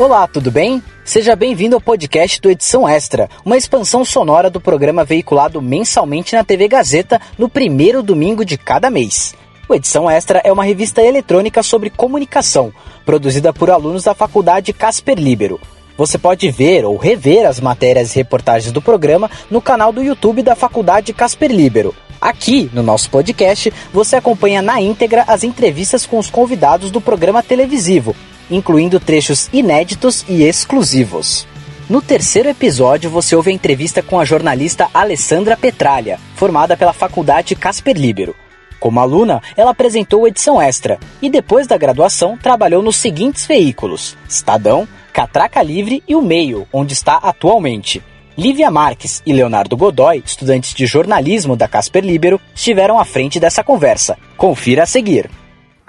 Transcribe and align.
Olá, 0.00 0.26
tudo 0.26 0.50
bem? 0.50 0.82
Seja 1.04 1.36
bem-vindo 1.36 1.74
ao 1.76 1.80
podcast 1.80 2.40
do 2.40 2.50
Edição 2.50 2.88
Extra, 2.88 3.28
uma 3.44 3.58
expansão 3.58 4.02
sonora 4.02 4.48
do 4.48 4.58
programa 4.58 5.04
veiculado 5.04 5.60
mensalmente 5.60 6.34
na 6.34 6.42
TV 6.42 6.68
Gazeta 6.68 7.20
no 7.36 7.50
primeiro 7.50 8.02
domingo 8.02 8.42
de 8.42 8.56
cada 8.56 8.88
mês. 8.88 9.34
O 9.68 9.74
Edição 9.74 10.10
Extra 10.10 10.40
é 10.42 10.50
uma 10.50 10.64
revista 10.64 11.02
eletrônica 11.02 11.62
sobre 11.62 11.90
comunicação, 11.90 12.72
produzida 13.04 13.52
por 13.52 13.70
alunos 13.70 14.04
da 14.04 14.14
Faculdade 14.14 14.72
Casper 14.72 15.18
Libero. 15.18 15.60
Você 15.98 16.16
pode 16.16 16.50
ver 16.50 16.86
ou 16.86 16.96
rever 16.96 17.46
as 17.46 17.60
matérias 17.60 18.12
e 18.12 18.16
reportagens 18.16 18.72
do 18.72 18.80
programa 18.80 19.30
no 19.50 19.60
canal 19.60 19.92
do 19.92 20.02
YouTube 20.02 20.42
da 20.42 20.56
Faculdade 20.56 21.12
Casper 21.12 21.52
Libero. 21.52 21.94
Aqui, 22.18 22.70
no 22.72 22.82
nosso 22.82 23.10
podcast, 23.10 23.70
você 23.92 24.16
acompanha 24.16 24.62
na 24.62 24.80
íntegra 24.80 25.26
as 25.28 25.44
entrevistas 25.44 26.06
com 26.06 26.18
os 26.18 26.30
convidados 26.30 26.90
do 26.90 27.02
programa 27.02 27.42
televisivo 27.42 28.16
incluindo 28.50 28.98
trechos 28.98 29.48
inéditos 29.52 30.24
e 30.28 30.42
exclusivos. 30.42 31.46
No 31.88 32.00
terceiro 32.00 32.48
episódio, 32.48 33.10
você 33.10 33.34
ouve 33.34 33.50
a 33.50 33.54
entrevista 33.54 34.02
com 34.02 34.18
a 34.20 34.24
jornalista 34.24 34.88
Alessandra 34.94 35.56
Petralha, 35.56 36.20
formada 36.36 36.76
pela 36.76 36.92
Faculdade 36.92 37.54
Casper 37.54 37.96
Libero. 37.96 38.34
Como 38.78 39.00
aluna, 39.00 39.42
ela 39.56 39.72
apresentou 39.72 40.26
edição 40.26 40.60
extra 40.60 40.98
e 41.20 41.28
depois 41.28 41.66
da 41.66 41.76
graduação 41.76 42.36
trabalhou 42.36 42.82
nos 42.82 42.96
seguintes 42.96 43.44
veículos: 43.44 44.16
Estadão, 44.28 44.88
Catraca 45.12 45.62
Livre 45.62 46.02
e 46.06 46.14
o 46.14 46.22
Meio, 46.22 46.66
onde 46.72 46.92
está 46.92 47.16
atualmente. 47.16 48.02
Lívia 48.38 48.70
Marques 48.70 49.22
e 49.26 49.32
Leonardo 49.32 49.76
Godoy, 49.76 50.22
estudantes 50.24 50.72
de 50.72 50.86
jornalismo 50.86 51.56
da 51.56 51.68
Casper 51.68 52.04
Libero, 52.04 52.40
estiveram 52.54 52.98
à 52.98 53.04
frente 53.04 53.38
dessa 53.38 53.62
conversa. 53.62 54.16
Confira 54.36 54.84
a 54.84 54.86
seguir. 54.86 55.28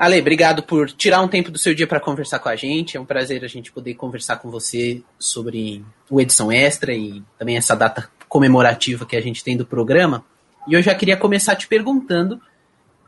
Ale, 0.02 0.20
obrigado 0.20 0.64
por 0.64 0.90
tirar 0.90 1.22
um 1.22 1.28
tempo 1.28 1.52
do 1.52 1.60
seu 1.60 1.76
dia 1.76 1.86
para 1.86 2.00
conversar 2.00 2.40
com 2.40 2.50
a 2.50 2.56
gente. 2.56 2.98
É 2.98 3.00
um 3.00 3.06
prazer 3.06 3.44
a 3.44 3.48
gente 3.48 3.72
poder 3.72 3.94
conversar 3.94 4.38
com 4.38 4.50
você 4.50 5.04
sobre 5.20 5.86
o 6.10 6.20
Edição 6.20 6.52
Extra 6.52 6.92
e 6.92 7.22
também 7.38 7.56
essa 7.56 7.76
data 7.76 8.10
comemorativa 8.28 9.06
que 9.06 9.16
a 9.16 9.22
gente 9.22 9.44
tem 9.44 9.56
do 9.56 9.64
programa. 9.64 10.26
E 10.68 10.74
eu 10.74 10.82
já 10.82 10.96
queria 10.96 11.16
começar 11.16 11.56
te 11.56 11.68
perguntando 11.68 12.42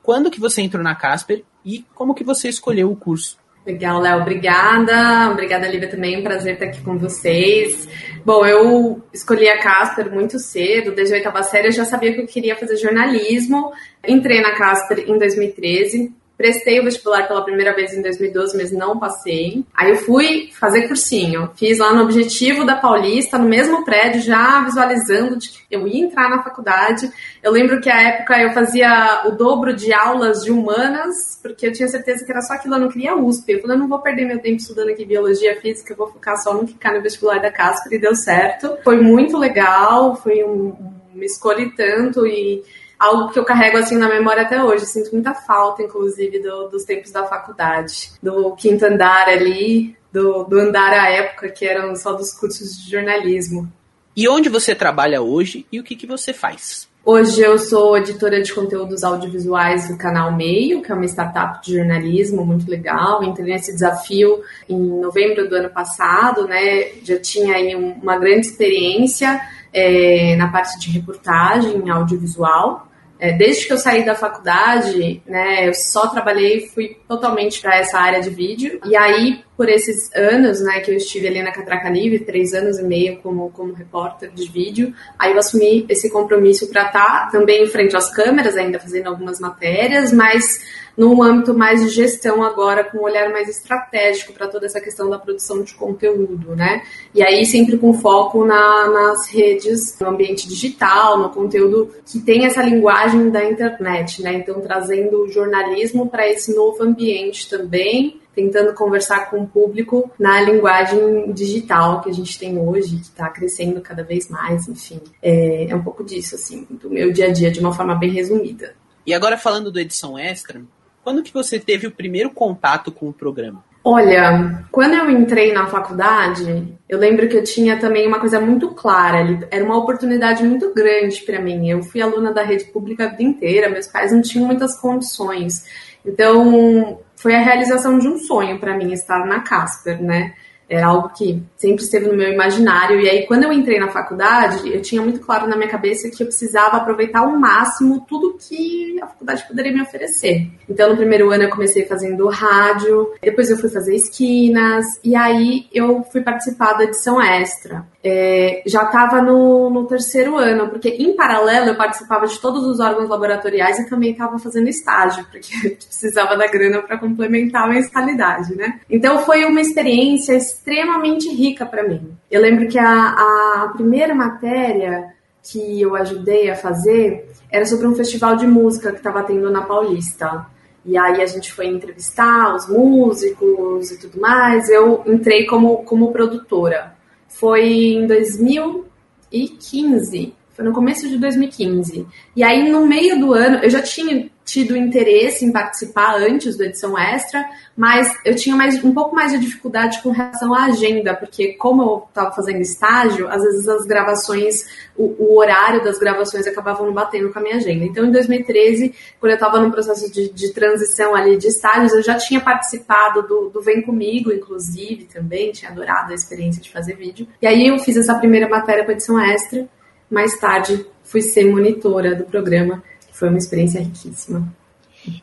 quando 0.04 0.30
que 0.30 0.40
você 0.40 0.62
entrou 0.62 0.84
na 0.84 0.94
Casper 0.94 1.44
e 1.66 1.84
como 1.96 2.14
que 2.14 2.24
você 2.24 2.48
escolheu 2.48 2.92
o 2.92 2.96
curso. 2.96 3.40
Legal, 3.66 4.00
Léo, 4.00 4.22
obrigada. 4.22 5.32
Obrigada, 5.32 5.68
Lívia, 5.68 5.90
também. 5.90 6.22
Prazer 6.22 6.54
estar 6.54 6.66
aqui 6.66 6.82
com 6.82 7.00
vocês. 7.00 7.90
Bom, 8.24 8.46
eu 8.46 9.02
escolhi 9.12 9.50
a 9.50 9.58
Casper 9.58 10.14
muito 10.14 10.38
cedo, 10.38 10.92
desde 10.92 11.16
a 11.16 11.18
oitava 11.18 11.42
série 11.42 11.70
eu 11.70 11.72
já 11.72 11.86
sabia 11.86 12.14
que 12.14 12.22
eu 12.22 12.28
queria 12.28 12.56
fazer 12.56 12.78
jornalismo. 12.78 13.72
Entrei 14.08 14.42
na 14.42 14.52
Casper 14.52 15.10
em 15.10 15.18
2013, 15.18 16.14
Prestei 16.44 16.78
o 16.78 16.84
vestibular 16.84 17.26
pela 17.26 17.42
primeira 17.42 17.74
vez 17.74 17.94
em 17.94 18.02
2012, 18.02 18.58
mas 18.58 18.70
não 18.70 19.00
passei. 19.00 19.64
Aí 19.74 19.92
eu 19.92 19.96
fui 19.96 20.50
fazer 20.52 20.90
cursinho. 20.90 21.50
Fiz 21.56 21.80
lá 21.80 21.94
no 21.94 22.04
Objetivo 22.04 22.66
da 22.66 22.76
Paulista, 22.76 23.38
no 23.38 23.48
mesmo 23.48 23.86
prédio, 23.86 24.20
já 24.20 24.62
visualizando 24.62 25.38
de 25.38 25.52
que 25.52 25.60
eu 25.72 25.88
ia 25.88 26.04
entrar 26.04 26.30
na 26.30 26.44
faculdade. 26.44 27.10
Eu 27.42 27.50
lembro 27.50 27.80
que 27.80 27.90
a 27.90 27.98
época 27.98 28.38
eu 28.42 28.52
fazia 28.52 29.22
o 29.26 29.32
dobro 29.32 29.74
de 29.74 29.94
aulas 29.94 30.44
de 30.44 30.52
humanas, 30.52 31.40
porque 31.42 31.66
eu 31.66 31.72
tinha 31.72 31.88
certeza 31.88 32.26
que 32.26 32.32
era 32.34 32.42
só 32.42 32.56
aquilo, 32.56 32.76
eu 32.76 32.80
não 32.82 32.90
queria 32.90 33.16
USP. 33.16 33.54
Eu 33.54 33.62
falei, 33.62 33.78
eu 33.78 33.80
não 33.80 33.88
vou 33.88 34.00
perder 34.00 34.26
meu 34.26 34.40
tempo 34.40 34.58
estudando 34.58 34.90
aqui 34.90 35.06
biologia 35.06 35.56
física, 35.62 35.94
eu 35.94 35.98
vou 35.98 36.12
focar 36.12 36.36
só 36.44 36.54
no 36.54 36.68
que 36.68 36.74
cai 36.74 36.94
no 36.94 37.02
vestibular 37.02 37.40
da 37.40 37.50
Casper 37.50 37.94
e 37.94 38.02
deu 38.02 38.18
certo. 38.18 38.80
Foi 38.84 39.00
muito 39.00 39.38
legal, 39.38 40.18
foi 40.18 40.44
um, 40.44 40.76
uma 41.16 41.24
escolha 41.24 41.72
tanto 41.78 42.28
e 42.28 42.62
algo 43.04 43.32
que 43.32 43.38
eu 43.38 43.44
carrego 43.44 43.78
assim 43.78 43.98
na 43.98 44.08
memória 44.08 44.44
até 44.44 44.64
hoje. 44.64 44.86
Sinto 44.86 45.12
muita 45.12 45.34
falta, 45.34 45.84
inclusive, 45.84 46.40
do, 46.40 46.70
dos 46.70 46.86
tempos 46.86 47.12
da 47.12 47.26
faculdade, 47.26 48.12
do 48.22 48.56
quinto 48.56 48.86
andar 48.86 49.28
ali, 49.28 49.96
do, 50.12 50.44
do 50.44 50.60
andar 50.60 50.94
à 50.94 51.10
época 51.10 51.50
que 51.50 51.66
eram 51.66 51.96
só 51.96 52.14
dos 52.14 52.32
cursos 52.32 52.78
de 52.78 52.92
jornalismo. 52.92 53.72
E 54.16 54.28
onde 54.30 54.48
você 54.48 54.74
trabalha 54.74 55.22
hoje 55.22 55.66
e 55.72 55.80
o 55.80 55.84
que, 55.84 55.96
que 55.96 56.08
você 56.08 56.32
faz? 56.32 56.88
Hoje 57.06 57.42
eu 57.42 57.58
sou 57.58 57.98
editora 57.98 58.42
de 58.42 58.54
conteúdos 58.54 59.04
audiovisuais 59.04 59.90
do 59.90 59.98
canal 59.98 60.32
Meio, 60.32 60.82
que 60.82 60.90
é 60.90 60.96
uma 60.96 61.04
startup 61.04 61.62
de 61.62 61.76
jornalismo 61.76 62.46
muito 62.46 62.70
legal. 62.70 63.22
Entrei 63.22 63.46
nesse 63.52 63.74
desafio 63.74 64.42
em 64.70 64.80
novembro 65.02 65.50
do 65.50 65.56
ano 65.56 65.70
passado, 65.70 66.48
né? 66.48 66.94
Já 67.04 67.20
tinha 67.20 67.56
aí 67.56 67.76
uma 67.76 68.18
grande 68.18 68.48
experiência 68.48 69.42
é, 69.74 70.36
na 70.38 70.48
parte 70.50 70.80
de 70.80 70.92
reportagem 70.92 71.90
audiovisual. 71.90 72.88
É, 73.20 73.32
desde 73.32 73.68
que 73.68 73.74
eu 73.74 73.78
saí 73.78 74.06
da 74.06 74.16
faculdade, 74.16 75.22
né, 75.26 75.68
eu 75.68 75.74
só 75.74 76.08
trabalhei, 76.08 76.68
fui 76.68 76.98
totalmente 77.08 77.62
para 77.62 77.78
essa 77.78 77.98
área 77.98 78.22
de 78.22 78.30
vídeo. 78.30 78.80
E 78.86 78.96
aí, 78.96 79.44
por 79.64 79.70
esses 79.70 80.14
anos, 80.14 80.60
né, 80.60 80.82
que 80.82 80.92
eu 80.92 80.98
estive 80.98 81.26
ali 81.26 81.42
na 81.42 81.54
Catraca 81.54 81.90
Livre, 81.90 82.20
três 82.20 82.54
anos 82.54 82.80
e 82.80 82.84
meio 82.84 83.22
como, 83.22 83.50
como 83.52 83.72
repórter 83.72 84.30
de 84.30 84.46
vídeo, 84.52 84.94
aí 85.18 85.32
eu 85.32 85.40
assumi 85.40 85.86
esse 85.88 86.12
compromisso 86.12 86.70
para 86.70 86.88
estar 86.88 87.06
tá 87.06 87.30
também 87.32 87.64
em 87.64 87.68
frente 87.68 87.96
às 87.96 88.14
câmeras, 88.14 88.58
ainda 88.58 88.78
fazendo 88.78 89.08
algumas 89.08 89.40
matérias, 89.40 90.12
mas 90.12 90.66
num 90.98 91.24
âmbito 91.24 91.54
mais 91.54 91.82
de 91.82 91.88
gestão 91.88 92.44
agora, 92.44 92.84
com 92.84 92.98
um 92.98 93.04
olhar 93.04 93.32
mais 93.32 93.48
estratégico 93.48 94.34
para 94.34 94.50
toda 94.50 94.66
essa 94.66 94.82
questão 94.82 95.10
da 95.10 95.18
produção 95.18 95.64
de 95.64 95.74
conteúdo, 95.76 96.54
né? 96.58 96.84
E 97.16 97.24
aí 97.24 97.46
sempre 97.46 97.78
com 97.78 97.94
foco 97.94 98.44
na, 98.44 98.90
nas 98.90 99.30
redes, 99.30 99.98
no 99.98 100.10
ambiente 100.10 100.46
digital, 100.46 101.18
no 101.18 101.30
conteúdo 101.30 101.90
que 102.06 102.20
tem 102.20 102.46
essa 102.46 102.62
linguagem 102.62 103.30
da 103.30 103.50
internet, 103.50 104.22
né? 104.22 104.34
Então 104.34 104.60
trazendo 104.60 105.24
o 105.24 105.32
jornalismo 105.32 106.10
para 106.10 106.28
esse 106.28 106.54
novo 106.54 106.84
ambiente 106.84 107.50
também, 107.50 108.22
tentando 108.36 108.74
conversar 108.74 109.30
com 109.30 109.42
o 109.42 109.48
público 109.48 110.12
na 110.20 110.42
linguagem 110.42 111.32
digital 111.34 112.02
que 112.02 112.10
a 112.10 112.14
gente 112.14 112.38
tem 112.38 112.58
hoje, 112.58 112.98
que 112.98 113.04
está 113.04 113.30
crescendo 113.30 113.82
cada 113.82 114.04
vez 114.04 114.30
mais, 114.30 114.68
enfim. 114.68 115.00
É, 115.22 115.70
é 115.70 115.76
um 115.76 115.84
pouco 115.84 116.04
disso, 116.04 116.36
assim, 116.36 116.68
do 116.70 116.90
meu 116.90 117.12
dia 117.12 117.28
a 117.28 117.32
dia, 117.32 117.52
de 117.52 117.60
uma 117.60 117.74
forma 117.74 117.96
bem 117.96 118.12
resumida. 118.12 118.76
E 119.06 119.14
agora 119.14 119.38
falando 119.38 119.72
do 119.72 119.80
Edição 119.80 120.18
Extra, 120.18 120.62
quando 121.04 121.22
que 121.22 121.34
você 121.34 121.60
teve 121.60 121.88
o 121.88 121.92
primeiro 121.92 122.30
contato 122.30 122.92
com 122.92 123.10
o 123.10 123.14
programa? 123.14 123.64
Olha, 123.86 124.64
quando 124.72 124.94
eu 124.94 125.10
entrei 125.10 125.52
na 125.52 125.68
faculdade, 125.68 126.74
eu 126.88 126.98
lembro 126.98 127.28
que 127.28 127.36
eu 127.36 127.44
tinha 127.44 127.78
também 127.78 128.08
uma 128.08 128.18
coisa 128.18 128.40
muito 128.40 128.70
clara, 128.70 129.46
era 129.52 129.64
uma 129.64 129.78
oportunidade 129.78 130.42
muito 130.42 130.74
grande 130.74 131.22
para 131.24 131.42
mim. 131.42 131.70
Eu 131.70 131.84
fui 131.84 132.02
aluna 132.02 132.32
da 132.32 132.44
rede 132.44 132.64
pública 132.66 133.06
a 133.06 133.10
vida 133.10 133.24
inteira, 133.24 133.70
meus 133.70 133.88
pais 133.88 134.14
não 134.14 134.22
tinham 134.22 134.48
muitas 134.48 134.80
condições. 134.80 135.66
Então, 136.06 137.00
foi 137.24 137.34
a 137.36 137.40
realização 137.40 137.98
de 137.98 138.06
um 138.06 138.18
sonho 138.18 138.60
para 138.60 138.78
mim 138.78 138.92
estar 138.92 139.26
na 139.26 139.40
Casper, 139.40 140.04
né? 140.04 140.34
Era 140.70 140.88
algo 140.88 141.10
que 141.10 141.42
sempre 141.58 141.84
esteve 141.84 142.08
no 142.08 142.16
meu 142.16 142.32
imaginário. 142.32 143.00
E 143.00 143.10
aí, 143.10 143.28
quando 143.28 143.44
eu 143.44 143.54
entrei 143.54 143.80
na 143.80 143.90
faculdade, 143.90 144.74
eu 144.74 144.82
tinha 144.82 145.02
muito 145.02 145.20
claro 145.20 145.48
na 145.48 145.56
minha 145.56 145.70
cabeça 145.70 146.10
que 146.10 146.24
eu 146.24 146.28
precisava 146.28 146.78
aproveitar 146.78 147.20
ao 147.20 147.38
máximo 147.38 148.06
tudo 148.08 148.38
que 148.40 149.00
a 149.02 149.08
faculdade 149.08 149.48
poderia 149.48 149.72
me 149.72 149.82
oferecer. 149.82 150.48
Então, 150.70 150.90
no 150.90 150.98
primeiro 150.98 151.32
ano, 151.32 151.44
eu 151.44 151.50
comecei 151.50 151.86
fazendo 151.86 152.28
rádio, 152.28 153.14
depois 153.22 153.50
eu 153.50 153.58
fui 153.58 153.70
fazer 153.70 153.96
esquinas, 153.96 154.86
e 155.04 155.16
aí 155.16 155.68
eu 155.74 156.04
fui 156.12 156.22
participar 156.22 156.74
da 156.74 156.86
edição 156.86 157.22
extra. 157.22 157.86
É, 158.06 158.62
já 158.66 158.84
estava 158.84 159.22
no, 159.22 159.70
no, 159.70 159.88
terceiro 159.88 160.36
ano, 160.36 160.70
porque 160.70 160.90
em 160.90 161.16
paralelo 161.16 161.70
eu 161.70 161.76
participava 161.76 162.28
de 162.28 162.38
todos 162.38 162.66
os 162.66 162.82
órgãos 162.82 163.08
laboratoriais 163.08 163.80
e 163.80 163.90
também 163.90 164.12
estava 164.12 164.38
fazendo 164.38 164.68
estágio, 164.68 165.26
porque 165.32 165.70
precisava 165.88 166.36
da 166.36 166.46
grana 166.48 166.82
para 166.82 166.98
complementar 166.98 167.64
a 167.64 167.70
mensalidade, 167.70 168.56
né? 168.56 168.82
Então 168.90 169.20
foi 169.20 169.46
uma 169.46 169.62
experiência 169.62 170.38
extremamente 170.54 171.30
rica 171.30 171.66
para 171.66 171.88
mim. 171.88 172.16
Eu 172.30 172.42
lembro 172.42 172.68
que 172.68 172.78
a, 172.78 172.86
a 172.86 173.72
primeira 173.74 174.14
matéria 174.14 175.14
que 175.44 175.82
eu 175.82 175.96
ajudei 175.96 176.50
a 176.50 176.56
fazer 176.56 177.32
era 177.52 177.66
sobre 177.66 177.88
um 177.88 177.96
festival 177.96 178.36
de 178.36 178.46
música 178.48 178.92
que 178.92 178.98
estava 178.98 179.24
tendo 179.24 179.50
na 179.52 179.64
Paulista. 179.64 180.46
E 180.86 180.98
aí 180.98 181.22
a 181.22 181.26
gente 181.26 181.50
foi 181.52 181.68
entrevistar 181.68 182.56
os 182.56 182.68
músicos 182.68 183.92
e 183.92 184.00
tudo 184.00 184.20
mais. 184.20 184.70
Eu 184.70 185.04
entrei 185.06 185.46
como, 185.46 185.84
como 185.84 186.12
produtora. 186.12 186.96
Foi 187.28 187.66
em 187.66 188.08
2015, 188.08 190.34
foi 190.52 190.66
no 190.66 190.72
começo 190.72 191.10
de 191.10 191.18
2015. 191.18 192.08
E 192.36 192.44
aí 192.44 192.70
no 192.70 192.86
meio 192.86 193.20
do 193.20 193.34
ano, 193.34 193.58
eu 193.58 193.70
já 193.70 193.82
tinha 193.82 194.30
tido 194.46 194.76
interesse 194.76 195.46
em 195.46 195.52
participar 195.52 196.16
antes 196.16 196.58
do 196.58 196.64
edição 196.64 196.98
extra, 196.98 197.46
mas 197.76 198.14
eu 198.26 198.36
tinha 198.36 198.56
mais, 198.56 198.84
um 198.84 198.94
pouco 198.94 199.16
mais 199.16 199.32
de 199.32 199.40
dificuldade 199.40 200.02
com 200.02 200.12
relação 200.12 200.54
à 200.54 200.66
agenda, 200.66 201.16
porque 201.16 201.54
como 201.54 201.82
eu 201.82 202.06
estava 202.10 202.32
fazendo 202.32 202.60
estágio, 202.62 203.28
às 203.30 203.42
vezes 203.42 203.68
as 203.68 203.86
gravações, 203.86 204.66
o, 204.98 205.16
o, 205.18 205.38
horário 205.38 205.84
das 205.84 205.98
gravações 205.98 206.46
acabavam 206.46 206.92
batendo 206.94 207.32
com 207.32 207.40
a 207.40 207.42
minha 207.42 207.56
agenda. 207.56 207.86
Então, 207.86 208.06
em 208.06 208.12
2013, 208.12 208.94
quando 209.20 209.32
eu 209.32 209.36
estava 209.36 209.60
no 209.60 209.72
processo 209.72 210.12
de, 210.12 210.30
de, 210.30 210.54
transição 210.54 211.16
ali 211.16 211.38
de 211.38 211.48
estágios, 211.48 211.94
eu 211.94 212.04
já 212.04 212.16
tinha 212.16 212.42
participado 212.42 213.24
do, 213.24 213.50
do 213.50 213.62
Vem 213.62 213.82
Comigo, 213.82 214.32
inclusive, 214.32 215.06
também, 215.06 215.52
tinha 215.52 215.72
adorado 215.72 216.12
a 216.12 216.16
experiência 216.16 216.62
de 216.62 216.70
fazer 216.70 216.96
vídeo. 216.96 217.28
E 217.42 217.48
aí 217.48 217.68
eu 217.68 217.80
fiz 217.80 217.96
essa 217.96 218.16
primeira 218.16 218.48
matéria 218.48 218.84
para 218.84 218.94
edição 218.94 219.20
extra, 219.20 219.68
mais 220.10 220.38
tarde 220.38 220.86
fui 221.04 221.22
ser 221.22 221.46
monitora 221.46 222.16
do 222.16 222.24
programa 222.24 222.84
foi 223.14 223.30
uma 223.30 223.38
experiência 223.38 223.80
riquíssima. 223.80 224.46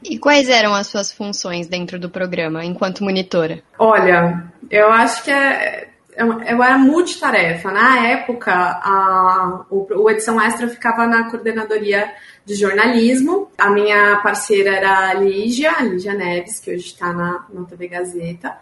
E 0.03 0.19
quais 0.19 0.49
eram 0.49 0.75
as 0.75 0.87
suas 0.87 1.11
funções 1.11 1.67
dentro 1.67 1.99
do 1.99 2.11
programa, 2.11 2.65
enquanto 2.65 3.03
monitora? 3.03 3.63
Olha, 3.79 4.51
Eu 4.71 4.91
acho 4.93 5.25
que 5.25 5.31
é, 5.31 5.89
é 6.15 6.23
eu 6.23 6.63
era 6.63 6.79
multitarefa. 6.79 7.71
Na 7.71 8.07
época, 8.07 8.53
a, 8.53 9.65
o, 9.71 9.87
o 10.03 10.11
Edição 10.11 10.41
Extra 10.41 10.69
ficava 10.69 11.07
na 11.07 11.31
coordenadoria 11.31 12.13
de 12.45 12.55
jornalismo. 12.55 13.51
A 13.59 13.71
minha 13.71 14.21
parceira 14.23 14.77
era 14.77 15.09
a 15.11 15.15
Lígia, 15.15 15.73
a 15.73 15.83
Lígia 15.83 16.15
Neves, 16.15 16.61
que 16.61 16.71
hoje 16.71 16.87
está 16.87 17.13
na, 17.13 17.47
na 17.53 17.65
TV 17.65 17.89
Gazeta. 17.89 18.57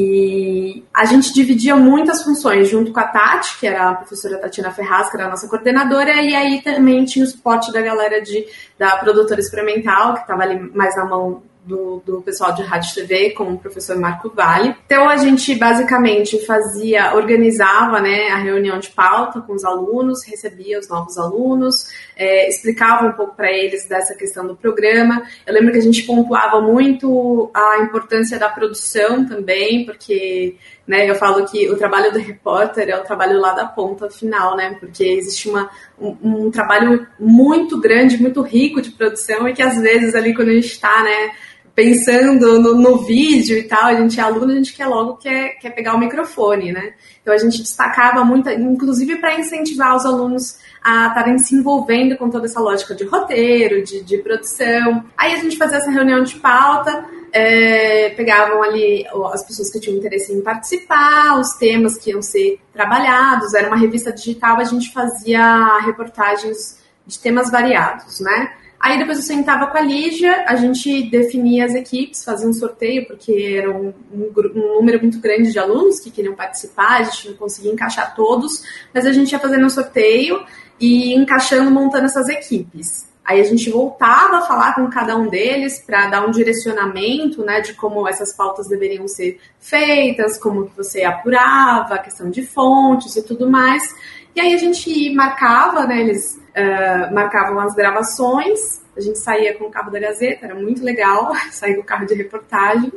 E 0.00 0.84
a 0.94 1.04
gente 1.04 1.32
dividia 1.34 1.74
muitas 1.74 2.22
funções 2.22 2.68
junto 2.68 2.92
com 2.92 3.00
a 3.00 3.08
Tati, 3.08 3.58
que 3.58 3.66
era 3.66 3.90
a 3.90 3.94
professora 3.96 4.38
Tatiana 4.38 4.70
Ferraz, 4.70 5.10
que 5.10 5.16
era 5.16 5.26
a 5.26 5.30
nossa 5.30 5.48
coordenadora, 5.48 6.22
e 6.22 6.36
aí 6.36 6.62
também 6.62 7.04
tinha 7.04 7.24
o 7.24 7.28
suporte 7.28 7.72
da 7.72 7.80
galera 7.80 8.22
de, 8.22 8.46
da 8.78 8.96
produtora 8.96 9.40
experimental, 9.40 10.14
que 10.14 10.20
estava 10.20 10.44
ali 10.44 10.56
mais 10.72 10.94
na 10.94 11.04
mão 11.04 11.42
do, 11.68 12.02
do 12.04 12.22
pessoal 12.22 12.54
de 12.54 12.62
rádio 12.62 12.94
TV, 12.94 13.30
com 13.30 13.52
o 13.52 13.58
professor 13.58 13.96
Marco 13.98 14.32
Vale. 14.34 14.74
Então 14.86 15.08
a 15.08 15.18
gente 15.18 15.54
basicamente 15.54 16.44
fazia, 16.46 17.14
organizava 17.14 18.00
né, 18.00 18.28
a 18.30 18.38
reunião 18.38 18.78
de 18.78 18.88
pauta 18.88 19.42
com 19.42 19.52
os 19.52 19.64
alunos, 19.64 20.24
recebia 20.24 20.78
os 20.78 20.88
novos 20.88 21.18
alunos, 21.18 21.86
é, 22.16 22.48
explicava 22.48 23.06
um 23.06 23.12
pouco 23.12 23.36
para 23.36 23.52
eles 23.52 23.86
dessa 23.86 24.14
questão 24.14 24.46
do 24.46 24.56
programa. 24.56 25.22
Eu 25.46 25.52
lembro 25.52 25.70
que 25.72 25.78
a 25.78 25.82
gente 25.82 26.02
pontuava 26.04 26.60
muito 26.60 27.50
a 27.52 27.78
importância 27.82 28.38
da 28.38 28.48
produção 28.48 29.26
também, 29.26 29.84
porque 29.84 30.56
né, 30.86 31.08
eu 31.08 31.14
falo 31.16 31.44
que 31.44 31.68
o 31.70 31.76
trabalho 31.76 32.10
do 32.10 32.18
repórter 32.18 32.88
é 32.88 32.96
o 32.98 33.04
trabalho 33.04 33.38
lá 33.38 33.52
da 33.52 33.66
ponta 33.66 34.08
final, 34.08 34.56
né? 34.56 34.74
Porque 34.80 35.04
existe 35.04 35.46
uma, 35.50 35.68
um, 36.00 36.46
um 36.46 36.50
trabalho 36.50 37.06
muito 37.20 37.78
grande, 37.78 38.16
muito 38.16 38.40
rico 38.40 38.80
de 38.80 38.92
produção 38.92 39.46
e 39.46 39.52
que 39.52 39.60
às 39.60 39.78
vezes 39.78 40.14
ali 40.14 40.34
quando 40.34 40.48
a 40.48 40.54
gente 40.54 40.68
está, 40.68 41.02
né, 41.02 41.32
pensando 41.78 42.58
no, 42.58 42.74
no, 42.74 43.04
vídeo 43.04 43.56
e 43.56 43.62
tal, 43.62 43.84
a 43.84 43.94
gente 43.94 44.18
é 44.18 44.22
aluno, 44.24 44.50
a 44.50 44.56
gente 44.56 44.74
quer 44.74 44.86
logo 44.86 45.14
quer, 45.14 45.50
quer 45.60 45.70
pegar 45.70 45.94
o 45.94 45.98
microfone, 46.00 46.72
né? 46.72 46.94
Então 47.22 47.32
a 47.32 47.38
gente 47.38 47.58
destacava 47.58 48.24
muito, 48.24 48.50
inclusive 48.50 49.14
para 49.14 49.38
incentivar 49.38 49.94
os 49.94 50.04
alunos 50.04 50.58
a 50.82 51.06
estarem 51.06 51.38
se 51.38 51.54
envolvendo 51.54 52.16
com 52.16 52.28
toda 52.28 52.46
essa 52.46 52.58
lógica 52.58 52.96
de 52.96 53.04
roteiro, 53.04 53.80
de, 53.84 54.02
de 54.02 54.18
produção. 54.18 55.04
Aí 55.16 55.34
a 55.34 55.36
gente 55.36 55.56
fazia 55.56 55.76
essa 55.76 55.88
reunião 55.88 56.24
de 56.24 56.34
pauta, 56.40 57.06
é, 57.32 58.08
pegavam 58.16 58.60
ali 58.60 59.06
as 59.32 59.46
pessoas 59.46 59.70
que 59.70 59.78
tinham 59.78 59.98
interesse 59.98 60.32
em 60.32 60.42
participar, 60.42 61.38
os 61.38 61.52
temas 61.58 61.96
que 61.96 62.10
iam 62.10 62.20
ser 62.20 62.58
trabalhados, 62.72 63.54
era 63.54 63.68
uma 63.68 63.76
revista 63.76 64.12
digital, 64.12 64.58
a 64.58 64.64
gente 64.64 64.92
fazia 64.92 65.78
reportagens 65.78 66.80
de 67.06 67.20
temas 67.20 67.52
variados, 67.52 68.18
né? 68.18 68.52
Aí 68.80 68.96
depois 68.96 69.18
eu 69.18 69.24
sentava 69.24 69.66
com 69.66 69.76
a 69.76 69.80
Lígia, 69.80 70.44
a 70.46 70.54
gente 70.54 71.10
definia 71.10 71.64
as 71.64 71.74
equipes, 71.74 72.24
fazia 72.24 72.48
um 72.48 72.52
sorteio, 72.52 73.06
porque 73.06 73.56
era 73.58 73.70
um, 73.70 73.92
um, 74.12 74.30
um, 74.36 74.76
número 74.76 75.00
muito 75.00 75.18
grande 75.18 75.50
de 75.50 75.58
alunos 75.58 75.98
que 75.98 76.10
queriam 76.10 76.34
participar, 76.34 77.00
a 77.00 77.02
gente 77.02 77.30
não 77.30 77.36
conseguia 77.36 77.72
encaixar 77.72 78.14
todos, 78.14 78.62
mas 78.94 79.04
a 79.04 79.12
gente 79.12 79.32
ia 79.32 79.38
fazendo 79.38 79.66
um 79.66 79.70
sorteio 79.70 80.44
e 80.78 81.12
encaixando, 81.14 81.70
montando 81.72 82.06
essas 82.06 82.28
equipes. 82.28 83.08
Aí 83.24 83.40
a 83.40 83.44
gente 83.44 83.68
voltava 83.68 84.38
a 84.38 84.40
falar 84.42 84.74
com 84.74 84.88
cada 84.88 85.14
um 85.14 85.28
deles 85.28 85.82
para 85.84 86.06
dar 86.06 86.26
um 86.26 86.30
direcionamento, 86.30 87.44
né, 87.44 87.60
de 87.60 87.74
como 87.74 88.08
essas 88.08 88.34
pautas 88.34 88.68
deveriam 88.68 89.06
ser 89.06 89.38
feitas, 89.60 90.38
como 90.38 90.66
que 90.66 90.76
você 90.76 91.02
apurava, 91.02 91.96
a 91.96 91.98
questão 91.98 92.30
de 92.30 92.46
fontes 92.46 93.16
e 93.16 93.22
tudo 93.22 93.50
mais. 93.50 93.94
E 94.34 94.40
aí 94.40 94.54
a 94.54 94.56
gente 94.56 95.12
marcava, 95.14 95.84
né, 95.84 96.00
eles 96.00 96.40
uh, 96.58 97.14
marcavam 97.14 97.60
as 97.60 97.74
gravações, 97.74 98.82
a 98.96 99.00
gente 99.00 99.18
saía 99.18 99.54
com 99.56 99.66
o 99.66 99.70
carro 99.70 99.90
da 99.90 100.00
Gazeta, 100.00 100.46
era 100.46 100.54
muito 100.54 100.82
legal, 100.82 101.32
sair 101.50 101.76
com 101.76 101.82
o 101.82 101.84
carro 101.84 102.06
de 102.06 102.14
reportagem. 102.14 102.92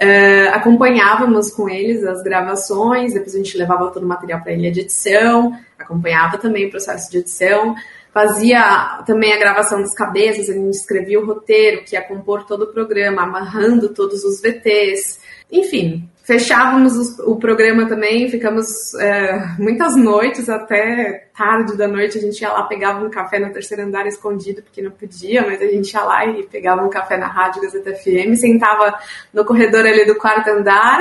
Uh, 0.00 0.48
acompanhávamos 0.52 1.50
com 1.50 1.68
eles 1.68 2.04
as 2.04 2.22
gravações, 2.22 3.14
depois 3.14 3.34
a 3.34 3.38
gente 3.38 3.56
levava 3.56 3.90
todo 3.90 4.02
o 4.02 4.08
material 4.08 4.40
para 4.40 4.52
a 4.52 4.54
ilha 4.54 4.72
de 4.72 4.80
edição, 4.80 5.58
acompanhava 5.78 6.38
também 6.38 6.66
o 6.66 6.70
processo 6.70 7.10
de 7.10 7.18
edição, 7.18 7.74
fazia 8.12 9.02
também 9.06 9.32
a 9.32 9.38
gravação 9.38 9.80
das 9.80 9.94
cabeças, 9.94 10.48
a 10.48 10.52
gente 10.52 10.70
escrevia 10.70 11.20
o 11.20 11.26
roteiro 11.26 11.84
que 11.84 11.94
ia 11.94 12.02
compor 12.02 12.44
todo 12.44 12.62
o 12.62 12.72
programa, 12.72 13.22
amarrando 13.22 13.90
todos 13.90 14.24
os 14.24 14.40
VTs, 14.40 15.20
enfim, 15.50 16.08
fechávamos 16.22 17.18
o 17.20 17.36
programa 17.36 17.86
também, 17.86 18.28
ficamos 18.28 18.94
é, 18.94 19.56
muitas 19.58 19.96
noites 19.96 20.48
até 20.48 21.28
tarde 21.36 21.76
da 21.76 21.88
noite. 21.88 22.18
A 22.18 22.20
gente 22.20 22.40
ia 22.40 22.52
lá, 22.52 22.62
pegava 22.64 23.04
um 23.04 23.10
café 23.10 23.38
no 23.38 23.52
terceiro 23.52 23.82
andar 23.82 24.06
escondido, 24.06 24.62
porque 24.62 24.80
não 24.80 24.92
podia, 24.92 25.42
mas 25.42 25.60
a 25.60 25.66
gente 25.66 25.92
ia 25.92 26.02
lá 26.02 26.24
e 26.24 26.44
pegava 26.44 26.82
um 26.82 26.90
café 26.90 27.16
na 27.16 27.26
Rádio 27.26 27.62
Gazeta 27.62 27.92
FM, 27.94 28.34
sentava 28.36 28.98
no 29.32 29.44
corredor 29.44 29.84
ali 29.84 30.06
do 30.06 30.14
quarto 30.14 30.48
andar 30.48 31.00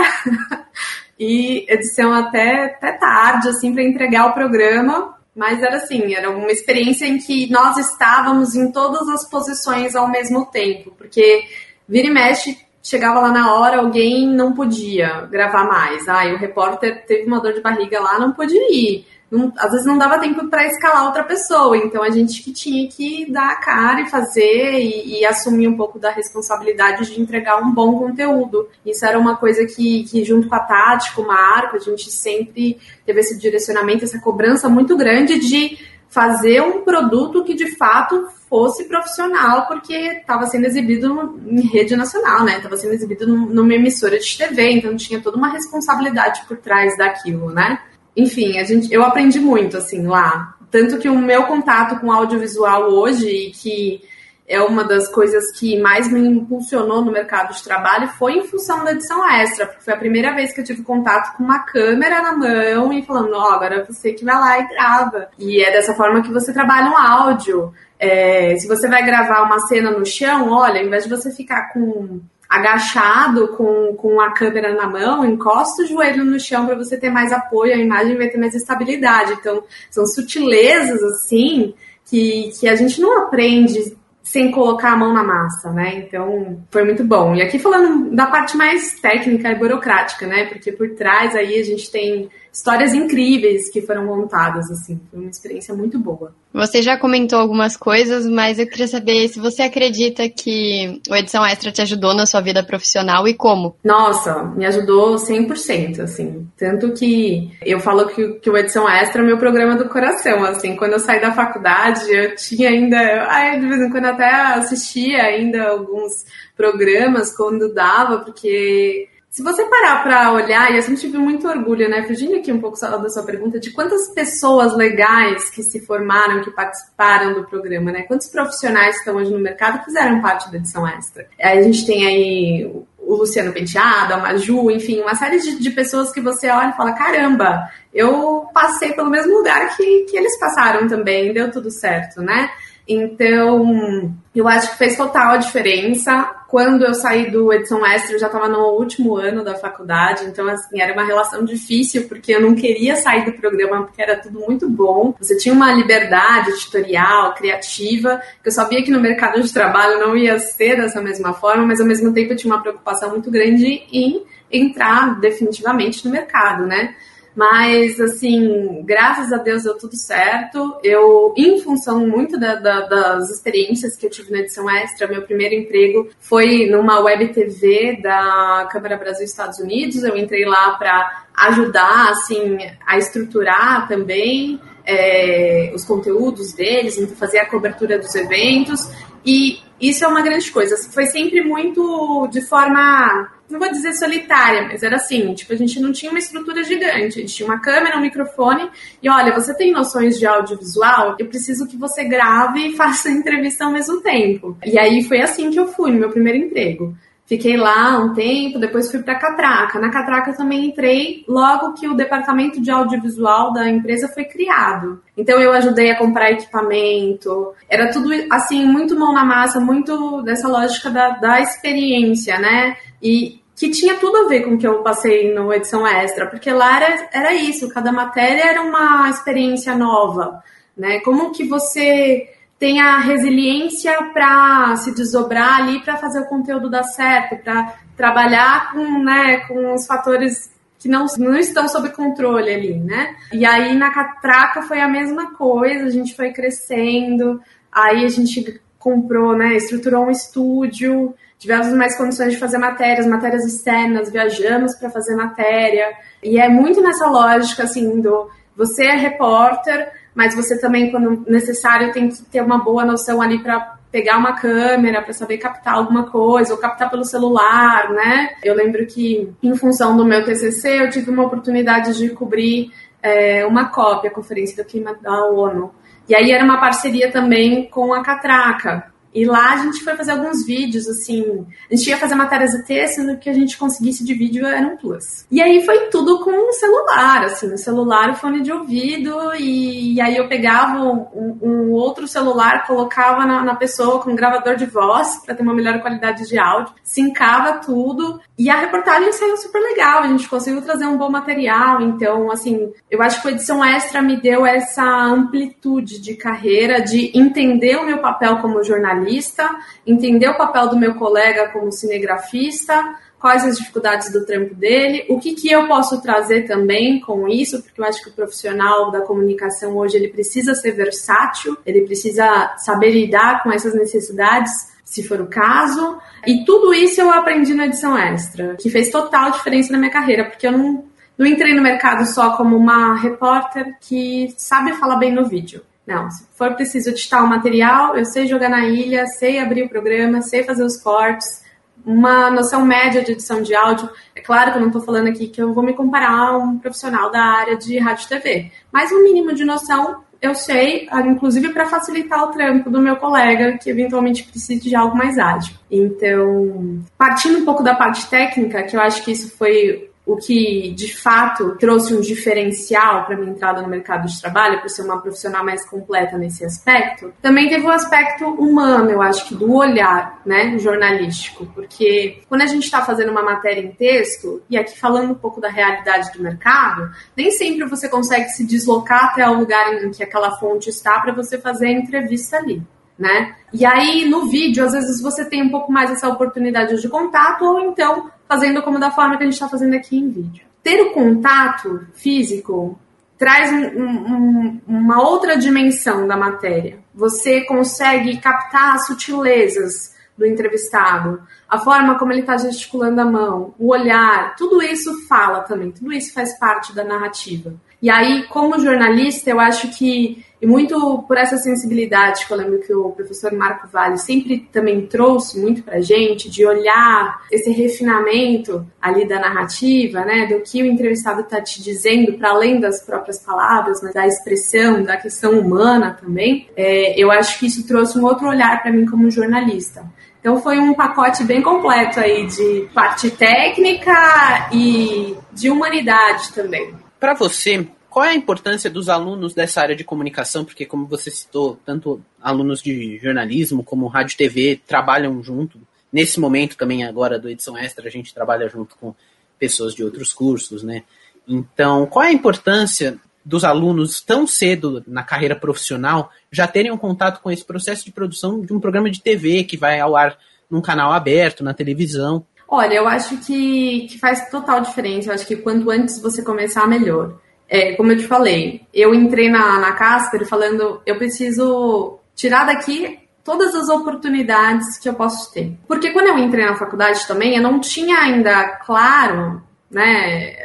e 1.19 1.65
edição 1.71 2.11
até, 2.13 2.65
até 2.65 2.93
tarde, 2.93 3.49
assim, 3.49 3.73
para 3.73 3.83
entregar 3.83 4.27
o 4.27 4.33
programa. 4.33 5.17
Mas 5.35 5.61
era 5.63 5.77
assim, 5.77 6.13
era 6.13 6.29
uma 6.29 6.51
experiência 6.51 7.05
em 7.05 7.17
que 7.17 7.49
nós 7.49 7.77
estávamos 7.77 8.53
em 8.53 8.69
todas 8.71 9.07
as 9.07 9.29
posições 9.29 9.95
ao 9.95 10.09
mesmo 10.09 10.45
tempo, 10.47 10.91
porque 10.97 11.43
vira 11.87 12.07
e 12.07 12.11
mexe 12.11 12.57
chegava 12.83 13.19
lá 13.19 13.31
na 13.31 13.53
hora, 13.53 13.77
alguém 13.77 14.27
não 14.27 14.53
podia 14.53 15.21
gravar 15.29 15.65
mais. 15.65 16.07
Ah, 16.07 16.25
o 16.33 16.37
repórter 16.37 17.05
teve 17.05 17.27
uma 17.27 17.39
dor 17.39 17.53
de 17.53 17.61
barriga 17.61 17.99
lá, 17.99 18.19
não 18.19 18.31
pôde 18.31 18.55
ir. 18.55 19.05
Não, 19.31 19.53
às 19.57 19.71
vezes 19.71 19.85
não 19.85 19.97
dava 19.97 20.19
tempo 20.19 20.49
para 20.49 20.67
escalar 20.67 21.05
outra 21.05 21.23
pessoa, 21.23 21.77
então 21.77 22.03
a 22.03 22.09
gente 22.09 22.43
que 22.43 22.51
tinha 22.51 22.85
que 22.89 23.31
dar 23.31 23.51
a 23.51 23.55
cara 23.61 24.01
e 24.01 24.09
fazer 24.09 24.81
e, 24.81 25.19
e, 25.19 25.25
assumir 25.25 25.69
um 25.69 25.77
pouco 25.77 25.97
da 25.97 26.11
responsabilidade 26.11 27.09
de 27.09 27.21
entregar 27.21 27.55
um 27.63 27.73
bom 27.73 27.97
conteúdo. 27.97 28.67
Isso 28.85 29.05
era 29.05 29.17
uma 29.17 29.37
coisa 29.37 29.65
que, 29.65 30.03
que 30.03 30.25
junto 30.25 30.49
com 30.49 30.55
a 30.55 30.59
Tati, 30.59 31.15
com 31.15 31.21
o 31.21 31.27
Marco, 31.27 31.77
a 31.77 31.79
gente 31.79 32.11
sempre 32.11 32.77
teve 33.05 33.21
esse 33.21 33.39
direcionamento, 33.39 34.03
essa 34.03 34.19
cobrança 34.19 34.67
muito 34.67 34.97
grande 34.97 35.39
de 35.39 35.77
fazer 36.11 36.61
um 36.61 36.81
produto 36.81 37.43
que 37.43 37.53
de 37.53 37.75
fato 37.77 38.27
fosse 38.49 38.83
profissional, 38.83 39.65
porque 39.65 39.93
estava 39.93 40.45
sendo 40.45 40.65
exibido 40.65 41.39
em 41.47 41.61
rede 41.61 41.95
nacional, 41.95 42.43
né? 42.43 42.57
Estava 42.57 42.75
sendo 42.75 42.93
exibido 42.93 43.25
numa 43.25 43.73
emissora 43.73 44.19
de 44.19 44.37
TV, 44.37 44.71
então 44.71 44.95
tinha 44.97 45.21
toda 45.21 45.37
uma 45.37 45.47
responsabilidade 45.47 46.41
por 46.47 46.57
trás 46.57 46.97
daquilo, 46.97 47.49
né? 47.51 47.79
Enfim, 48.15 48.59
a 48.59 48.65
gente, 48.65 48.93
eu 48.93 49.03
aprendi 49.03 49.39
muito 49.39 49.77
assim 49.77 50.05
lá, 50.05 50.53
tanto 50.69 50.97
que 50.97 51.07
o 51.07 51.17
meu 51.17 51.43
contato 51.43 52.01
com 52.01 52.11
audiovisual 52.11 52.91
hoje 52.91 53.29
e 53.29 53.51
que 53.51 54.01
é 54.51 54.61
uma 54.61 54.83
das 54.83 55.07
coisas 55.07 55.49
que 55.57 55.79
mais 55.79 56.11
me 56.11 56.19
impulsionou 56.27 57.05
no 57.05 57.11
mercado 57.11 57.53
de 57.55 57.63
trabalho 57.63 58.09
foi 58.09 58.33
em 58.33 58.43
função 58.43 58.83
da 58.83 58.91
edição 58.91 59.25
extra, 59.31 59.65
porque 59.65 59.81
foi 59.81 59.93
a 59.93 59.97
primeira 59.97 60.35
vez 60.35 60.51
que 60.51 60.59
eu 60.59 60.65
tive 60.65 60.83
contato 60.83 61.37
com 61.37 61.43
uma 61.43 61.59
câmera 61.59 62.21
na 62.21 62.35
mão 62.35 62.91
e 62.91 63.01
falando, 63.01 63.33
ó, 63.33 63.43
oh, 63.43 63.53
agora 63.53 63.75
é 63.75 63.85
você 63.85 64.11
que 64.11 64.25
vai 64.25 64.35
lá 64.35 64.59
e 64.59 64.67
grava. 64.67 65.29
E 65.39 65.63
é 65.63 65.71
dessa 65.71 65.93
forma 65.93 66.21
que 66.21 66.33
você 66.33 66.51
trabalha 66.51 66.91
um 66.91 66.97
áudio. 66.97 67.73
É, 67.97 68.57
se 68.57 68.67
você 68.67 68.89
vai 68.89 69.05
gravar 69.05 69.43
uma 69.43 69.59
cena 69.67 69.89
no 69.89 70.05
chão, 70.05 70.51
olha, 70.51 70.81
ao 70.81 70.85
invés 70.85 71.05
de 71.05 71.09
você 71.09 71.31
ficar 71.31 71.71
com 71.71 72.19
agachado 72.49 73.55
com, 73.55 73.95
com 73.95 74.19
a 74.19 74.33
câmera 74.33 74.75
na 74.75 74.85
mão, 74.85 75.23
encosta 75.23 75.83
o 75.83 75.87
joelho 75.87 76.25
no 76.25 76.37
chão 76.37 76.65
para 76.65 76.75
você 76.75 76.97
ter 76.97 77.09
mais 77.09 77.31
apoio, 77.31 77.73
a 77.73 77.77
imagem 77.77 78.17
vai 78.17 78.27
ter 78.27 78.37
mais 78.37 78.53
estabilidade. 78.53 79.31
Então, 79.39 79.63
são 79.89 80.05
sutilezas 80.05 81.01
assim 81.01 81.73
que, 82.05 82.51
que 82.59 82.67
a 82.67 82.75
gente 82.75 82.99
não 82.99 83.19
aprende 83.19 83.95
sem 84.31 84.49
colocar 84.49 84.93
a 84.93 84.97
mão 84.97 85.13
na 85.13 85.25
massa, 85.25 85.73
né? 85.73 85.95
Então, 85.95 86.63
foi 86.71 86.85
muito 86.85 87.03
bom. 87.03 87.35
E 87.35 87.41
aqui 87.41 87.59
falando 87.59 88.15
da 88.15 88.27
parte 88.27 88.55
mais 88.55 88.97
técnica 89.01 89.51
e 89.51 89.55
burocrática, 89.55 90.25
né? 90.25 90.45
Porque 90.45 90.71
por 90.71 90.91
trás 90.95 91.35
aí 91.35 91.59
a 91.59 91.63
gente 91.65 91.91
tem 91.91 92.29
histórias 92.51 92.93
incríveis 92.93 93.69
que 93.69 93.81
foram 93.81 94.05
montadas, 94.05 94.71
assim. 94.71 95.01
Foi 95.11 95.19
uma 95.19 95.29
experiência 95.29 95.75
muito 95.75 95.99
boa. 95.99 96.33
Você 96.53 96.81
já 96.81 96.97
comentou 96.97 97.39
algumas 97.39 97.77
coisas, 97.77 98.27
mas 98.27 98.59
eu 98.59 98.67
queria 98.67 98.87
saber 98.87 99.27
se 99.29 99.39
você 99.39 99.63
acredita 99.63 100.27
que 100.27 101.01
o 101.09 101.15
Edição 101.15 101.45
Extra 101.45 101.71
te 101.71 101.81
ajudou 101.81 102.13
na 102.13 102.25
sua 102.25 102.41
vida 102.41 102.63
profissional 102.63 103.27
e 103.27 103.33
como? 103.33 103.75
Nossa, 103.83 104.43
me 104.55 104.65
ajudou 104.65 105.15
100%, 105.15 105.99
assim. 106.01 106.47
Tanto 106.57 106.93
que 106.93 107.51
eu 107.65 107.79
falo 107.79 108.07
que, 108.07 108.33
que 108.33 108.49
o 108.49 108.57
Edição 108.57 108.89
Extra 108.89 109.21
é 109.21 109.25
meu 109.25 109.37
programa 109.37 109.75
do 109.75 109.87
coração, 109.87 110.43
assim. 110.43 110.75
Quando 110.75 110.93
eu 110.93 110.99
saí 110.99 111.21
da 111.21 111.31
faculdade, 111.31 112.11
eu 112.11 112.35
tinha 112.35 112.69
ainda... 112.69 112.97
Ai, 113.29 113.59
de 113.59 113.67
vez 113.67 113.81
em 113.81 113.89
quando 113.89 114.05
até 114.05 114.29
assistia 114.29 115.23
ainda 115.23 115.69
alguns 115.69 116.25
programas 116.55 117.35
quando 117.35 117.73
dava, 117.73 118.19
porque 118.19 119.07
se 119.31 119.41
você 119.41 119.63
parar 119.63 120.03
para 120.03 120.33
olhar, 120.33 120.71
e 120.71 120.75
eu 120.75 120.81
sempre 120.81 120.99
tive 120.99 121.17
muito 121.17 121.47
orgulho, 121.47 121.89
né, 121.89 122.03
fugindo 122.03 122.35
aqui 122.35 122.51
um 122.51 122.59
pouco 122.59 122.77
da 122.77 123.09
sua 123.09 123.23
pergunta, 123.23 123.61
de 123.61 123.71
quantas 123.71 124.13
pessoas 124.13 124.75
legais 124.75 125.49
que 125.49 125.63
se 125.63 125.79
formaram, 125.85 126.41
que 126.41 126.51
participaram 126.51 127.33
do 127.33 127.45
programa, 127.45 127.93
né? 127.93 128.03
Quantos 128.03 128.27
profissionais 128.27 128.95
que 128.95 128.99
estão 128.99 129.15
hoje 129.15 129.31
no 129.31 129.39
mercado 129.39 129.85
fizeram 129.85 130.21
parte 130.21 130.51
da 130.51 130.57
edição 130.57 130.85
extra? 130.85 131.29
A 131.39 131.61
gente 131.61 131.85
tem 131.85 132.05
aí 132.05 132.71
o 132.97 133.15
Luciano 133.15 133.53
Penteado, 133.53 134.15
a 134.15 134.17
Maju, 134.17 134.69
enfim, 134.69 134.99
uma 134.99 135.15
série 135.15 135.39
de, 135.39 135.59
de 135.59 135.71
pessoas 135.71 136.11
que 136.11 136.19
você 136.19 136.49
olha 136.49 136.71
e 136.71 136.75
fala, 136.75 136.91
caramba, 136.91 137.69
eu 137.93 138.45
passei 138.53 138.91
pelo 138.91 139.09
mesmo 139.09 139.33
lugar 139.33 139.77
que, 139.77 140.07
que 140.09 140.17
eles 140.17 140.37
passaram 140.37 140.89
também, 140.89 141.31
deu 141.31 141.49
tudo 141.49 141.71
certo, 141.71 142.21
né? 142.21 142.49
Então, 142.87 144.13
eu 144.35 144.47
acho 144.47 144.71
que 144.71 144.77
fez 144.77 144.97
total 144.97 145.37
diferença. 145.37 146.23
Quando 146.47 146.83
eu 146.83 146.93
saí 146.93 147.31
do 147.31 147.53
Edição 147.53 147.85
Extra, 147.85 148.15
eu 148.15 148.19
já 148.19 148.27
estava 148.27 148.49
no 148.49 148.71
último 148.71 149.15
ano 149.15 149.43
da 149.43 149.55
faculdade, 149.55 150.25
então, 150.25 150.47
assim, 150.47 150.81
era 150.81 150.91
uma 150.91 151.05
relação 151.05 151.45
difícil, 151.45 152.07
porque 152.07 152.33
eu 152.33 152.41
não 152.41 152.53
queria 152.53 152.95
sair 152.97 153.23
do 153.23 153.33
programa, 153.33 153.83
porque 153.83 154.01
era 154.01 154.17
tudo 154.17 154.39
muito 154.39 154.69
bom. 154.69 155.13
Você 155.19 155.37
tinha 155.37 155.53
uma 155.53 155.71
liberdade 155.71 156.49
editorial, 156.49 157.33
criativa, 157.35 158.21
que 158.41 158.49
eu 158.49 158.51
sabia 158.51 158.83
que 158.83 158.91
no 158.91 158.99
mercado 158.99 159.41
de 159.41 159.53
trabalho 159.53 159.99
não 159.99 160.17
ia 160.17 160.37
ser 160.39 160.75
dessa 160.75 161.01
mesma 161.01 161.33
forma, 161.33 161.65
mas 161.65 161.79
ao 161.79 161.87
mesmo 161.87 162.13
tempo 162.13 162.33
eu 162.33 162.37
tinha 162.37 162.53
uma 162.53 162.61
preocupação 162.61 163.11
muito 163.11 163.31
grande 163.31 163.83
em 163.91 164.23
entrar 164.51 165.19
definitivamente 165.19 166.03
no 166.05 166.11
mercado, 166.11 166.65
né? 166.65 166.95
Mas, 167.35 167.99
assim, 167.99 168.83
graças 168.83 169.31
a 169.31 169.37
Deus 169.37 169.63
deu 169.63 169.77
tudo 169.77 169.95
certo. 169.95 170.77
Eu, 170.83 171.33
em 171.37 171.59
função 171.61 172.05
muito 172.05 172.37
da, 172.37 172.55
da, 172.55 172.81
das 172.81 173.29
experiências 173.29 173.95
que 173.95 174.05
eu 174.05 174.09
tive 174.09 174.31
na 174.31 174.39
edição 174.39 174.69
extra, 174.69 175.07
meu 175.07 175.21
primeiro 175.21 175.55
emprego 175.55 176.09
foi 176.19 176.69
numa 176.69 176.99
web 176.99 177.29
TV 177.29 177.99
da 178.01 178.67
Câmara 178.69 178.97
Brasil 178.97 179.23
Estados 179.23 179.59
Unidos. 179.59 180.03
Eu 180.03 180.17
entrei 180.17 180.43
lá 180.45 180.71
para 180.71 181.23
ajudar, 181.35 182.09
assim, 182.09 182.57
a 182.85 182.97
estruturar 182.97 183.87
também 183.87 184.59
é, 184.85 185.71
os 185.73 185.85
conteúdos 185.85 186.51
deles, 186.53 186.99
fazer 187.17 187.39
a 187.39 187.49
cobertura 187.49 187.97
dos 187.97 188.13
eventos. 188.13 188.89
E 189.25 189.59
isso 189.81 190.05
é 190.05 190.07
uma 190.07 190.21
grande 190.21 190.49
coisa. 190.51 190.77
Foi 190.91 191.05
sempre 191.07 191.41
muito 191.41 192.27
de 192.27 192.41
forma 192.41 193.29
não 193.51 193.59
vou 193.59 193.69
dizer 193.69 193.93
solitária, 193.93 194.63
mas 194.63 194.81
era 194.81 194.95
assim, 194.95 195.33
tipo, 195.33 195.51
a 195.51 195.55
gente 195.55 195.79
não 195.79 195.91
tinha 195.91 196.09
uma 196.09 196.19
estrutura 196.19 196.63
gigante, 196.63 197.17
a 197.17 197.21
gente 197.21 197.35
tinha 197.35 197.47
uma 197.47 197.59
câmera, 197.59 197.97
um 197.97 198.01
microfone, 198.01 198.69
e 199.03 199.09
olha, 199.09 199.33
você 199.33 199.53
tem 199.53 199.71
noções 199.71 200.17
de 200.17 200.25
audiovisual, 200.25 201.17
eu 201.19 201.27
preciso 201.27 201.67
que 201.67 201.75
você 201.75 202.05
grave 202.05 202.67
e 202.67 202.75
faça 202.77 203.09
entrevista 203.09 203.65
ao 203.65 203.71
mesmo 203.71 204.01
tempo. 204.01 204.57
E 204.65 204.79
aí 204.79 205.03
foi 205.03 205.21
assim 205.21 205.51
que 205.51 205.59
eu 205.59 205.67
fui 205.67 205.91
no 205.91 205.99
meu 205.99 206.09
primeiro 206.09 206.39
emprego. 206.39 206.95
Fiquei 207.31 207.55
lá 207.55 207.97
um 207.97 208.13
tempo, 208.13 208.59
depois 208.59 208.91
fui 208.91 209.01
para 209.01 209.17
Catraca. 209.17 209.79
Na 209.79 209.89
Catraca 209.89 210.33
também 210.35 210.65
entrei 210.65 211.23
logo 211.25 211.71
que 211.75 211.87
o 211.87 211.93
departamento 211.93 212.61
de 212.61 212.69
audiovisual 212.69 213.53
da 213.53 213.69
empresa 213.69 214.09
foi 214.13 214.25
criado. 214.25 215.01
Então 215.15 215.39
eu 215.39 215.53
ajudei 215.53 215.91
a 215.91 215.97
comprar 215.97 216.33
equipamento. 216.33 217.53
Era 217.69 217.89
tudo 217.89 218.09
assim 218.29 218.65
muito 218.65 218.99
mão 218.99 219.13
na 219.13 219.23
massa, 219.23 219.61
muito 219.61 220.21
dessa 220.23 220.49
lógica 220.49 220.89
da, 220.89 221.11
da 221.11 221.39
experiência, 221.39 222.37
né? 222.37 222.75
E 223.01 223.39
que 223.55 223.69
tinha 223.69 223.95
tudo 223.95 224.25
a 224.25 224.27
ver 224.27 224.41
com 224.41 224.55
o 224.55 224.57
que 224.57 224.67
eu 224.67 224.83
passei 224.83 225.33
no 225.33 225.53
edição 225.53 225.87
extra, 225.87 226.27
porque 226.27 226.51
lá 226.51 226.81
era, 226.83 227.09
era 227.13 227.33
isso, 227.33 227.69
cada 227.69 227.93
matéria 227.93 228.43
era 228.43 228.61
uma 228.61 229.09
experiência 229.09 229.73
nova, 229.73 230.43
né? 230.75 230.99
Como 230.99 231.31
que 231.31 231.45
você 231.45 232.27
tem 232.61 232.79
a 232.79 232.99
resiliência 232.99 233.91
para 234.13 234.75
se 234.75 234.93
desdobrar 234.93 235.63
ali 235.63 235.81
para 235.81 235.97
fazer 235.97 236.19
o 236.19 236.27
conteúdo 236.27 236.69
dar 236.69 236.83
certo, 236.83 237.35
para 237.43 237.73
trabalhar 237.97 238.71
com, 238.71 239.03
né, 239.03 239.37
com 239.47 239.73
os 239.73 239.87
fatores 239.87 240.51
que 240.77 240.87
não, 240.87 241.07
não 241.17 241.35
estão 241.35 241.67
sob 241.67 241.89
controle 241.89 242.53
ali, 242.53 242.75
né? 242.75 243.15
E 243.33 243.47
aí 243.47 243.75
na 243.75 243.89
Catraca 243.91 244.61
foi 244.61 244.79
a 244.79 244.87
mesma 244.87 245.33
coisa, 245.33 245.85
a 245.85 245.89
gente 245.89 246.15
foi 246.15 246.31
crescendo, 246.33 247.41
aí 247.71 248.05
a 248.05 248.09
gente 248.09 248.61
comprou, 248.77 249.35
né, 249.35 249.55
estruturou 249.55 250.05
um 250.05 250.11
estúdio, 250.11 251.15
tivemos 251.39 251.67
mais 251.69 251.97
condições 251.97 252.33
de 252.33 252.37
fazer 252.37 252.59
matérias, 252.59 253.07
matérias 253.07 253.43
externas, 253.43 254.11
viajamos 254.11 254.75
para 254.75 254.91
fazer 254.91 255.15
matéria, 255.15 255.87
e 256.21 256.39
é 256.39 256.47
muito 256.47 256.79
nessa 256.79 257.07
lógica, 257.07 257.63
assim, 257.63 257.99
do 257.99 258.29
você 258.55 258.85
é 258.85 258.95
repórter, 258.95 259.91
mas 260.13 260.35
você 260.35 260.59
também, 260.59 260.91
quando 260.91 261.23
necessário, 261.27 261.91
tem 261.91 262.09
que 262.09 262.21
ter 262.23 262.41
uma 262.41 262.57
boa 262.57 262.85
noção 262.85 263.21
ali 263.21 263.41
para 263.41 263.77
pegar 263.91 264.17
uma 264.17 264.33
câmera 264.33 265.01
para 265.01 265.13
saber 265.13 265.37
captar 265.37 265.75
alguma 265.75 266.09
coisa, 266.09 266.53
ou 266.53 266.59
captar 266.59 266.89
pelo 266.89 267.03
celular, 267.03 267.89
né? 267.91 268.29
Eu 268.43 268.55
lembro 268.55 268.85
que, 268.85 269.29
em 269.43 269.55
função 269.55 269.97
do 269.97 270.05
meu 270.05 270.23
TCC, 270.23 270.81
eu 270.81 270.89
tive 270.89 271.11
uma 271.11 271.25
oportunidade 271.25 271.97
de 271.97 272.09
cobrir 272.09 272.71
é, 273.03 273.45
uma 273.45 273.69
cópia, 273.69 274.09
a 274.09 274.13
Conferência 274.13 274.63
do 274.63 274.67
Clima 274.67 274.95
da 275.01 275.25
ONU. 275.25 275.71
E 276.07 276.15
aí 276.15 276.31
era 276.31 276.43
uma 276.43 276.59
parceria 276.59 277.11
também 277.11 277.67
com 277.69 277.93
a 277.93 278.03
Catraca, 278.03 278.90
e 279.13 279.25
lá 279.25 279.53
a 279.53 279.57
gente 279.57 279.83
foi 279.83 279.95
fazer 279.95 280.11
alguns 280.11 280.45
vídeos, 280.45 280.87
assim. 280.87 281.45
A 281.69 281.75
gente 281.75 281.89
ia 281.89 281.97
fazer 281.97 282.15
matérias 282.15 282.51
de 282.51 282.65
texto, 282.65 283.03
no 283.03 283.17
que 283.17 283.29
a 283.29 283.33
gente 283.33 283.57
conseguisse 283.57 284.03
de 284.03 284.13
vídeo 284.13 284.45
era 284.45 284.67
um 284.67 284.77
plus. 284.77 285.25
E 285.29 285.41
aí 285.41 285.63
foi 285.65 285.89
tudo 285.89 286.23
com 286.23 286.31
o 286.31 286.53
celular, 286.53 287.25
assim, 287.25 287.53
o 287.53 287.57
celular, 287.57 288.11
o 288.11 288.15
fone 288.15 288.41
de 288.41 288.51
ouvido, 288.51 289.33
e, 289.35 289.95
e 289.95 290.01
aí 290.01 290.15
eu 290.17 290.27
pegava 290.27 290.81
um, 290.81 291.37
um, 291.41 291.71
outro 291.71 292.07
celular, 292.07 292.65
colocava 292.65 293.25
na, 293.25 293.43
na 293.43 293.55
pessoa 293.55 293.99
com 293.99 294.11
um 294.11 294.15
gravador 294.15 294.55
de 294.55 294.65
voz 294.65 295.21
para 295.25 295.35
ter 295.35 295.43
uma 295.43 295.53
melhor 295.53 295.79
qualidade 295.81 296.27
de 296.27 296.37
áudio, 296.37 296.73
sincava 296.83 297.59
tudo, 297.59 298.19
e 298.41 298.49
a 298.49 298.57
reportagem 298.57 299.13
saiu 299.13 299.37
super 299.37 299.59
legal, 299.59 299.99
a 300.01 300.07
gente 300.07 300.27
conseguiu 300.27 300.61
trazer 300.61 300.85
um 300.85 300.97
bom 300.97 301.09
material, 301.09 301.79
então, 301.81 302.31
assim, 302.31 302.73
eu 302.89 302.99
acho 303.01 303.21
que 303.21 303.27
a 303.27 303.31
edição 303.31 303.63
extra 303.63 304.01
me 304.01 304.19
deu 304.19 304.45
essa 304.45 304.83
amplitude 304.83 306.01
de 306.01 306.15
carreira, 306.15 306.81
de 306.81 307.11
entender 307.15 307.75
o 307.75 307.85
meu 307.85 307.99
papel 307.99 308.37
como 308.37 308.63
jornalista 308.63 309.47
entender 309.85 310.27
o 310.29 310.37
papel 310.37 310.69
do 310.69 310.77
meu 310.77 310.95
colega 310.95 311.49
como 311.49 311.71
cinegrafista, 311.71 312.97
quais 313.19 313.45
as 313.45 313.57
dificuldades 313.57 314.11
do 314.11 314.25
trampo 314.25 314.55
dele, 314.55 315.05
o 315.07 315.19
que, 315.19 315.35
que 315.35 315.51
eu 315.51 315.67
posso 315.67 316.01
trazer 316.01 316.47
também 316.47 316.99
com 316.99 317.27
isso, 317.27 317.61
porque 317.61 317.79
eu 317.79 317.85
acho 317.85 318.01
que 318.01 318.09
o 318.09 318.13
profissional 318.13 318.89
da 318.89 319.01
comunicação 319.01 319.77
hoje 319.77 319.97
ele 319.97 320.07
precisa 320.07 320.55
ser 320.55 320.71
versátil, 320.71 321.55
ele 321.63 321.81
precisa 321.81 322.55
saber 322.57 322.89
lidar 322.89 323.43
com 323.43 323.51
essas 323.51 323.75
necessidades, 323.75 324.71
se 324.91 325.07
for 325.07 325.21
o 325.21 325.27
caso. 325.27 325.97
E 326.27 326.43
tudo 326.43 326.73
isso 326.73 326.99
eu 326.99 327.09
aprendi 327.11 327.53
na 327.53 327.65
edição 327.65 327.97
extra, 327.97 328.57
que 328.59 328.69
fez 328.69 328.89
total 328.89 329.31
diferença 329.31 329.71
na 329.71 329.77
minha 329.77 329.89
carreira, 329.89 330.25
porque 330.25 330.45
eu 330.45 330.51
não, 330.51 330.83
não 331.17 331.25
entrei 331.25 331.55
no 331.55 331.61
mercado 331.61 332.05
só 332.05 332.35
como 332.35 332.57
uma 332.57 332.93
repórter 332.95 333.77
que 333.79 334.33
sabe 334.37 334.73
falar 334.73 334.97
bem 334.97 335.13
no 335.13 335.25
vídeo. 335.25 335.61
Não, 335.87 336.11
se 336.11 336.25
for 336.35 336.53
preciso 336.55 336.89
editar 336.89 337.23
o 337.23 337.27
material, 337.27 337.95
eu 337.95 338.03
sei 338.03 338.27
jogar 338.27 338.49
na 338.49 338.65
ilha, 338.65 339.07
sei 339.07 339.39
abrir 339.39 339.63
o 339.63 339.69
programa, 339.69 340.21
sei 340.21 340.43
fazer 340.43 340.63
os 340.63 340.75
cortes, 340.75 341.41
uma 341.85 342.29
noção 342.29 342.65
média 342.65 343.01
de 343.01 343.13
edição 343.13 343.41
de 343.41 343.55
áudio. 343.55 343.89
É 344.13 344.19
claro 344.19 344.51
que 344.51 344.57
eu 344.57 344.61
não 344.61 344.67
estou 344.67 344.81
falando 344.81 345.07
aqui 345.07 345.29
que 345.29 345.41
eu 345.41 345.53
vou 345.53 345.63
me 345.63 345.73
comparar 345.73 346.11
a 346.11 346.37
um 346.37 346.59
profissional 346.59 347.09
da 347.09 347.23
área 347.23 347.57
de 347.57 347.79
rádio 347.79 348.05
e 348.05 348.09
TV, 348.09 348.51
mas 348.71 348.91
um 348.91 349.01
mínimo 349.01 349.33
de 349.33 349.45
noção 349.45 350.03
eu 350.21 350.35
sei, 350.35 350.87
inclusive 351.07 351.49
para 351.49 351.65
facilitar 351.65 352.23
o 352.23 352.31
trampo 352.31 352.69
do 352.69 352.79
meu 352.79 352.95
colega 352.95 353.57
que 353.57 353.69
eventualmente 353.69 354.23
precise 354.23 354.69
de 354.69 354.75
algo 354.75 354.95
mais 354.95 355.17
ágil. 355.17 355.55
Então, 355.69 356.81
partindo 356.97 357.39
um 357.39 357.45
pouco 357.45 357.63
da 357.63 357.73
parte 357.73 358.07
técnica, 358.07 358.63
que 358.63 358.75
eu 358.75 358.81
acho 358.81 359.03
que 359.03 359.11
isso 359.11 359.35
foi 359.35 359.90
o 360.13 360.17
que 360.17 360.71
de 360.71 360.95
fato 360.95 361.55
trouxe 361.57 361.93
um 361.93 362.01
diferencial 362.01 363.05
para 363.05 363.15
minha 363.15 363.31
entrada 363.31 363.61
no 363.61 363.67
mercado 363.67 364.07
de 364.07 364.19
trabalho, 364.19 364.61
por 364.61 364.69
ser 364.69 364.83
uma 364.83 365.01
profissional 365.01 365.43
mais 365.43 365.67
completa 365.67 366.17
nesse 366.17 366.43
aspecto, 366.43 367.13
também 367.21 367.49
teve 367.49 367.65
o 367.65 367.69
um 367.69 367.71
aspecto 367.71 368.25
humano, 368.25 368.89
eu 368.89 369.01
acho 369.01 369.27
que 369.27 369.35
do 369.35 369.53
olhar, 369.53 370.21
né, 370.25 370.57
jornalístico, 370.57 371.45
porque 371.53 372.21
quando 372.27 372.41
a 372.41 372.47
gente 372.47 372.63
está 372.63 372.81
fazendo 372.81 373.11
uma 373.11 373.23
matéria 373.23 373.61
em 373.61 373.71
texto, 373.71 374.41
e 374.49 374.57
aqui 374.57 374.77
falando 374.77 375.11
um 375.11 375.15
pouco 375.15 375.39
da 375.39 375.49
realidade 375.49 376.11
do 376.11 376.21
mercado, 376.21 376.91
nem 377.15 377.31
sempre 377.31 377.67
você 377.67 377.87
consegue 377.87 378.29
se 378.29 378.45
deslocar 378.45 379.05
até 379.05 379.27
o 379.27 379.33
lugar 379.33 379.73
em 379.83 379.91
que 379.91 380.03
aquela 380.03 380.37
fonte 380.37 380.69
está 380.69 380.99
para 380.99 381.13
você 381.13 381.37
fazer 381.37 381.67
a 381.67 381.71
entrevista 381.71 382.37
ali. 382.37 382.61
Né? 382.99 383.35
E 383.51 383.65
aí, 383.65 384.07
no 384.07 384.29
vídeo, 384.29 384.63
às 384.63 384.73
vezes 384.73 385.01
você 385.01 385.25
tem 385.25 385.41
um 385.41 385.49
pouco 385.49 385.71
mais 385.71 385.89
essa 385.89 386.07
oportunidade 386.07 386.79
de 386.79 386.87
contato, 386.87 387.43
ou 387.43 387.59
então 387.61 388.11
fazendo 388.31 388.61
como 388.61 388.79
da 388.79 388.89
forma 388.89 389.17
que 389.17 389.23
a 389.23 389.25
gente 389.25 389.33
está 389.33 389.49
fazendo 389.49 389.75
aqui 389.75 389.97
em 389.97 390.09
vídeo. 390.09 390.45
Ter 390.63 390.81
o 390.81 390.93
contato 390.93 391.85
físico 391.93 392.79
traz 393.17 393.51
um, 393.51 393.81
um, 393.81 394.61
uma 394.65 395.01
outra 395.01 395.35
dimensão 395.35 396.07
da 396.07 396.15
matéria. 396.15 396.79
Você 396.95 397.41
consegue 397.41 398.21
captar 398.21 398.75
as 398.75 398.87
sutilezas 398.87 399.93
do 400.17 400.25
entrevistado, 400.25 401.21
a 401.49 401.59
forma 401.59 401.99
como 401.99 402.13
ele 402.13 402.21
está 402.21 402.37
gesticulando 402.37 403.01
a 403.01 403.05
mão, 403.05 403.53
o 403.59 403.69
olhar, 403.69 404.33
tudo 404.37 404.61
isso 404.61 405.05
fala 405.09 405.41
também, 405.41 405.71
tudo 405.71 405.91
isso 405.91 406.13
faz 406.13 406.39
parte 406.39 406.73
da 406.73 406.85
narrativa. 406.85 407.53
E 407.81 407.89
aí, 407.89 408.23
como 408.27 408.59
jornalista, 408.59 409.29
eu 409.29 409.39
acho 409.39 409.69
que 409.77 410.23
e 410.41 410.47
muito 410.47 411.03
por 411.07 411.17
essa 411.17 411.37
sensibilidade 411.37 412.25
que 412.25 412.33
eu 412.33 412.37
lembro 412.37 412.59
que 412.61 412.73
o 412.73 412.89
professor 412.89 413.31
Marco 413.31 413.67
Vale 413.67 413.99
sempre 413.99 414.39
também 414.51 414.87
trouxe 414.87 415.39
muito 415.39 415.61
pra 415.61 415.79
gente, 415.81 416.31
de 416.31 416.43
olhar 416.43 417.21
esse 417.31 417.51
refinamento 417.51 418.65
ali 418.81 419.07
da 419.07 419.19
narrativa, 419.19 420.03
né, 420.03 420.25
do 420.25 420.41
que 420.41 420.63
o 420.63 420.65
entrevistado 420.65 421.21
está 421.21 421.39
te 421.39 421.61
dizendo, 421.61 422.13
para 422.13 422.31
além 422.31 422.59
das 422.59 422.83
próprias 422.83 423.19
palavras, 423.19 423.83
né, 423.83 423.91
da 423.93 424.07
expressão, 424.07 424.81
da 424.81 424.97
questão 424.97 425.39
humana 425.39 425.95
também, 426.01 426.49
é, 426.57 426.99
eu 426.99 427.11
acho 427.11 427.37
que 427.37 427.45
isso 427.45 427.67
trouxe 427.67 427.99
um 427.99 428.03
outro 428.03 428.27
olhar 428.27 428.63
para 428.63 428.71
mim 428.71 428.87
como 428.87 429.11
jornalista. 429.11 429.85
Então 430.19 430.41
foi 430.41 430.57
um 430.59 430.73
pacote 430.73 431.23
bem 431.23 431.43
completo 431.43 431.99
aí 431.99 432.25
de 432.25 432.67
parte 432.73 433.11
técnica 433.11 434.49
e 434.51 435.15
de 435.31 435.51
humanidade 435.51 436.33
também. 436.33 436.80
Para 437.01 437.15
você, 437.15 437.67
qual 437.89 438.05
é 438.05 438.09
a 438.09 438.15
importância 438.15 438.69
dos 438.69 438.87
alunos 438.87 439.33
dessa 439.33 439.59
área 439.59 439.75
de 439.75 439.83
comunicação? 439.83 440.45
Porque, 440.45 440.67
como 440.67 440.85
você 440.85 441.09
citou, 441.09 441.59
tanto 441.65 441.99
alunos 442.21 442.61
de 442.61 442.99
jornalismo 442.99 443.63
como 443.63 443.87
rádio 443.87 444.13
e 444.13 444.17
TV 444.17 444.61
trabalham 444.67 445.23
junto. 445.23 445.59
Nesse 445.91 446.19
momento 446.19 446.55
também, 446.55 446.83
agora 446.83 447.17
do 447.17 447.27
Edição 447.27 447.57
Extra, 447.57 447.87
a 447.87 447.89
gente 447.89 448.13
trabalha 448.13 448.47
junto 448.47 448.77
com 448.77 448.93
pessoas 449.39 449.73
de 449.73 449.83
outros 449.83 450.13
cursos, 450.13 450.61
né? 450.61 450.83
Então, 451.27 451.87
qual 451.87 452.05
é 452.05 452.09
a 452.09 452.13
importância 452.13 452.99
dos 453.25 453.43
alunos 453.43 453.99
tão 453.99 454.27
cedo 454.27 454.83
na 454.85 455.01
carreira 455.01 455.35
profissional 455.35 456.11
já 456.31 456.47
terem 456.47 456.71
um 456.71 456.77
contato 456.77 457.19
com 457.19 457.31
esse 457.31 457.43
processo 457.43 457.83
de 457.83 457.91
produção 457.91 458.41
de 458.41 458.53
um 458.53 458.59
programa 458.59 458.91
de 458.91 459.01
TV 459.01 459.43
que 459.43 459.57
vai 459.57 459.79
ao 459.79 459.95
ar 459.95 460.19
num 460.47 460.61
canal 460.61 460.91
aberto, 460.91 461.43
na 461.43 461.53
televisão? 461.55 462.23
Olha, 462.53 462.73
eu 462.73 462.85
acho 462.85 463.15
que, 463.19 463.87
que 463.89 463.97
faz 463.97 464.29
total 464.29 464.59
diferença. 464.59 465.09
Eu 465.09 465.13
acho 465.13 465.25
que 465.25 465.37
quanto 465.37 465.71
antes 465.71 466.01
você 466.01 466.21
começar, 466.21 466.67
melhor. 466.67 467.13
É, 467.47 467.75
como 467.75 467.93
eu 467.93 467.97
te 467.97 468.05
falei, 468.05 468.67
eu 468.73 468.93
entrei 468.93 469.29
na, 469.29 469.57
na 469.57 469.71
Casper 469.71 470.27
falando, 470.27 470.81
eu 470.85 470.97
preciso 470.97 471.97
tirar 472.13 472.45
daqui 472.45 472.99
todas 473.23 473.55
as 473.55 473.69
oportunidades 473.69 474.77
que 474.77 474.89
eu 474.89 474.93
posso 474.93 475.31
ter. 475.31 475.57
Porque 475.65 475.91
quando 475.91 476.07
eu 476.07 476.17
entrei 476.17 476.45
na 476.45 476.57
faculdade 476.57 477.07
também, 477.07 477.37
eu 477.37 477.41
não 477.41 477.61
tinha 477.61 477.97
ainda 477.99 478.57
claro, 478.65 479.41
né, 479.69 480.35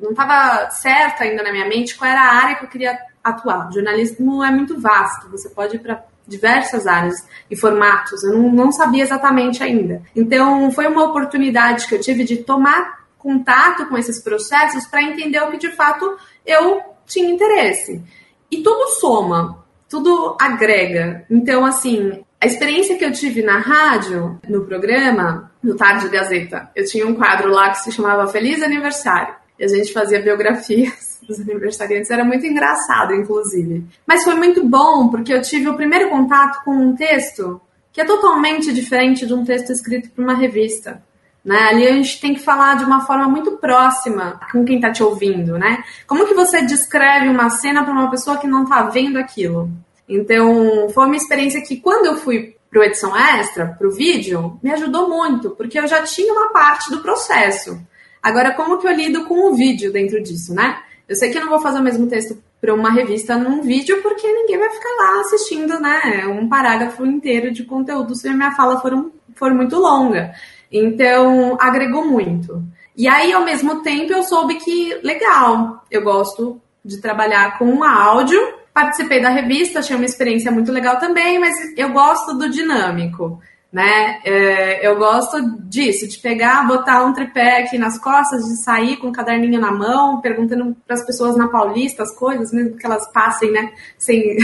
não 0.00 0.10
estava 0.10 0.70
certo 0.70 1.22
ainda 1.22 1.42
na 1.42 1.50
minha 1.50 1.66
mente 1.66 1.96
qual 1.96 2.10
era 2.10 2.20
a 2.20 2.34
área 2.44 2.56
que 2.56 2.64
eu 2.64 2.68
queria 2.68 2.96
atuar. 3.24 3.68
O 3.68 3.72
jornalismo 3.72 4.44
é 4.44 4.50
muito 4.52 4.80
vasto, 4.80 5.28
você 5.28 5.48
pode 5.48 5.76
ir 5.76 5.80
para 5.80 6.04
diversas 6.30 6.86
áreas 6.86 7.26
e 7.50 7.56
formatos, 7.56 8.22
eu 8.22 8.32
não, 8.32 8.50
não 8.52 8.72
sabia 8.72 9.02
exatamente 9.02 9.62
ainda. 9.62 10.02
Então, 10.14 10.70
foi 10.70 10.86
uma 10.86 11.04
oportunidade 11.04 11.86
que 11.86 11.94
eu 11.94 12.00
tive 12.00 12.24
de 12.24 12.38
tomar 12.38 13.00
contato 13.18 13.86
com 13.86 13.98
esses 13.98 14.20
processos 14.20 14.86
para 14.86 15.02
entender 15.02 15.40
o 15.42 15.50
que 15.50 15.58
de 15.58 15.72
fato 15.72 16.16
eu 16.46 16.80
tinha 17.04 17.30
interesse. 17.30 18.02
E 18.50 18.62
tudo 18.62 18.92
soma, 19.00 19.64
tudo 19.88 20.36
agrega. 20.40 21.26
Então, 21.28 21.66
assim, 21.66 22.24
a 22.40 22.46
experiência 22.46 22.96
que 22.96 23.04
eu 23.04 23.12
tive 23.12 23.42
na 23.42 23.58
rádio, 23.58 24.40
no 24.48 24.64
programa, 24.64 25.50
no 25.62 25.76
Tarde 25.76 26.08
Gazeta, 26.08 26.70
eu 26.74 26.86
tinha 26.86 27.06
um 27.06 27.14
quadro 27.14 27.50
lá 27.50 27.70
que 27.70 27.80
se 27.80 27.92
chamava 27.92 28.26
Feliz 28.28 28.62
Aniversário. 28.62 29.34
E 29.60 29.64
a 29.64 29.68
gente 29.68 29.92
fazia 29.92 30.22
biografias 30.22 31.20
dos 31.28 31.38
aniversariantes. 31.38 32.10
Era 32.10 32.24
muito 32.24 32.46
engraçado, 32.46 33.14
inclusive. 33.14 33.84
Mas 34.06 34.24
foi 34.24 34.34
muito 34.34 34.66
bom, 34.66 35.08
porque 35.08 35.32
eu 35.32 35.42
tive 35.42 35.68
o 35.68 35.76
primeiro 35.76 36.08
contato 36.08 36.64
com 36.64 36.72
um 36.72 36.96
texto 36.96 37.60
que 37.92 38.00
é 38.00 38.04
totalmente 38.04 38.72
diferente 38.72 39.26
de 39.26 39.34
um 39.34 39.44
texto 39.44 39.70
escrito 39.70 40.10
para 40.10 40.24
uma 40.24 40.34
revista. 40.34 41.02
Né? 41.44 41.58
Ali 41.58 41.86
a 41.86 41.92
gente 41.92 42.20
tem 42.20 42.34
que 42.34 42.40
falar 42.40 42.76
de 42.76 42.84
uma 42.84 43.04
forma 43.06 43.28
muito 43.28 43.52
próxima 43.58 44.40
com 44.50 44.64
quem 44.64 44.76
está 44.76 44.90
te 44.90 45.02
ouvindo, 45.02 45.58
né? 45.58 45.84
Como 46.06 46.26
que 46.26 46.34
você 46.34 46.62
descreve 46.62 47.28
uma 47.28 47.50
cena 47.50 47.82
para 47.82 47.92
uma 47.92 48.10
pessoa 48.10 48.38
que 48.38 48.46
não 48.46 48.64
está 48.64 48.82
vendo 48.82 49.18
aquilo? 49.18 49.70
Então, 50.08 50.88
foi 50.90 51.06
uma 51.06 51.16
experiência 51.16 51.62
que 51.62 51.76
quando 51.76 52.06
eu 52.06 52.16
fui 52.16 52.56
para 52.70 52.80
o 52.80 52.84
edição 52.84 53.16
extra, 53.16 53.66
para 53.66 53.88
o 53.88 53.90
vídeo, 53.90 54.58
me 54.62 54.70
ajudou 54.72 55.08
muito, 55.08 55.50
porque 55.50 55.78
eu 55.78 55.86
já 55.86 56.02
tinha 56.02 56.32
uma 56.32 56.52
parte 56.52 56.90
do 56.90 57.00
processo. 57.00 57.80
Agora, 58.22 58.54
como 58.54 58.78
que 58.78 58.86
eu 58.86 58.92
lido 58.92 59.24
com 59.24 59.50
o 59.50 59.54
vídeo 59.54 59.92
dentro 59.92 60.22
disso, 60.22 60.54
né? 60.54 60.80
Eu 61.08 61.16
sei 61.16 61.30
que 61.30 61.38
eu 61.38 61.42
não 61.42 61.50
vou 61.50 61.60
fazer 61.60 61.80
o 61.80 61.82
mesmo 61.82 62.06
texto 62.06 62.40
para 62.60 62.74
uma 62.74 62.90
revista 62.90 63.36
num 63.36 63.62
vídeo, 63.62 64.00
porque 64.02 64.30
ninguém 64.30 64.58
vai 64.58 64.70
ficar 64.70 64.90
lá 64.98 65.20
assistindo, 65.20 65.80
né? 65.80 66.26
Um 66.26 66.48
parágrafo 66.48 67.04
inteiro 67.06 67.50
de 67.50 67.64
conteúdo 67.64 68.14
se 68.14 68.28
a 68.28 68.32
minha 68.32 68.52
fala 68.52 68.80
for, 68.80 68.92
um, 68.92 69.10
for 69.34 69.52
muito 69.54 69.76
longa. 69.76 70.32
Então, 70.70 71.56
agregou 71.60 72.04
muito. 72.04 72.62
E 72.96 73.08
aí, 73.08 73.32
ao 73.32 73.44
mesmo 73.44 73.82
tempo, 73.82 74.12
eu 74.12 74.22
soube 74.22 74.56
que, 74.56 74.94
legal, 75.02 75.84
eu 75.90 76.02
gosto 76.02 76.60
de 76.84 77.00
trabalhar 77.00 77.58
com 77.58 77.82
áudio. 77.82 78.38
Participei 78.72 79.20
da 79.20 79.30
revista, 79.30 79.80
achei 79.80 79.96
uma 79.96 80.04
experiência 80.04 80.52
muito 80.52 80.70
legal 80.70 80.98
também, 80.98 81.38
mas 81.38 81.54
eu 81.76 81.90
gosto 81.90 82.34
do 82.34 82.48
dinâmico, 82.48 83.40
né? 83.72 84.20
É, 84.24 84.86
eu 84.86 84.96
gosto 84.96 85.40
disso, 85.60 86.08
de 86.08 86.18
pegar, 86.18 86.66
botar 86.66 87.04
um 87.04 87.12
tripé 87.12 87.62
aqui 87.62 87.78
nas 87.78 87.98
costas, 87.98 88.44
de 88.44 88.62
sair 88.62 88.96
com 88.96 89.06
o 89.06 89.10
um 89.10 89.12
caderninho 89.12 89.60
na 89.60 89.70
mão, 89.70 90.20
perguntando 90.20 90.76
para 90.86 90.96
as 90.96 91.06
pessoas 91.06 91.36
na 91.36 91.48
Paulista 91.48 92.02
as 92.02 92.14
coisas, 92.16 92.52
mesmo 92.52 92.76
que 92.76 92.86
elas 92.86 93.10
passem, 93.12 93.50
né? 93.52 93.72
Sem, 93.96 94.38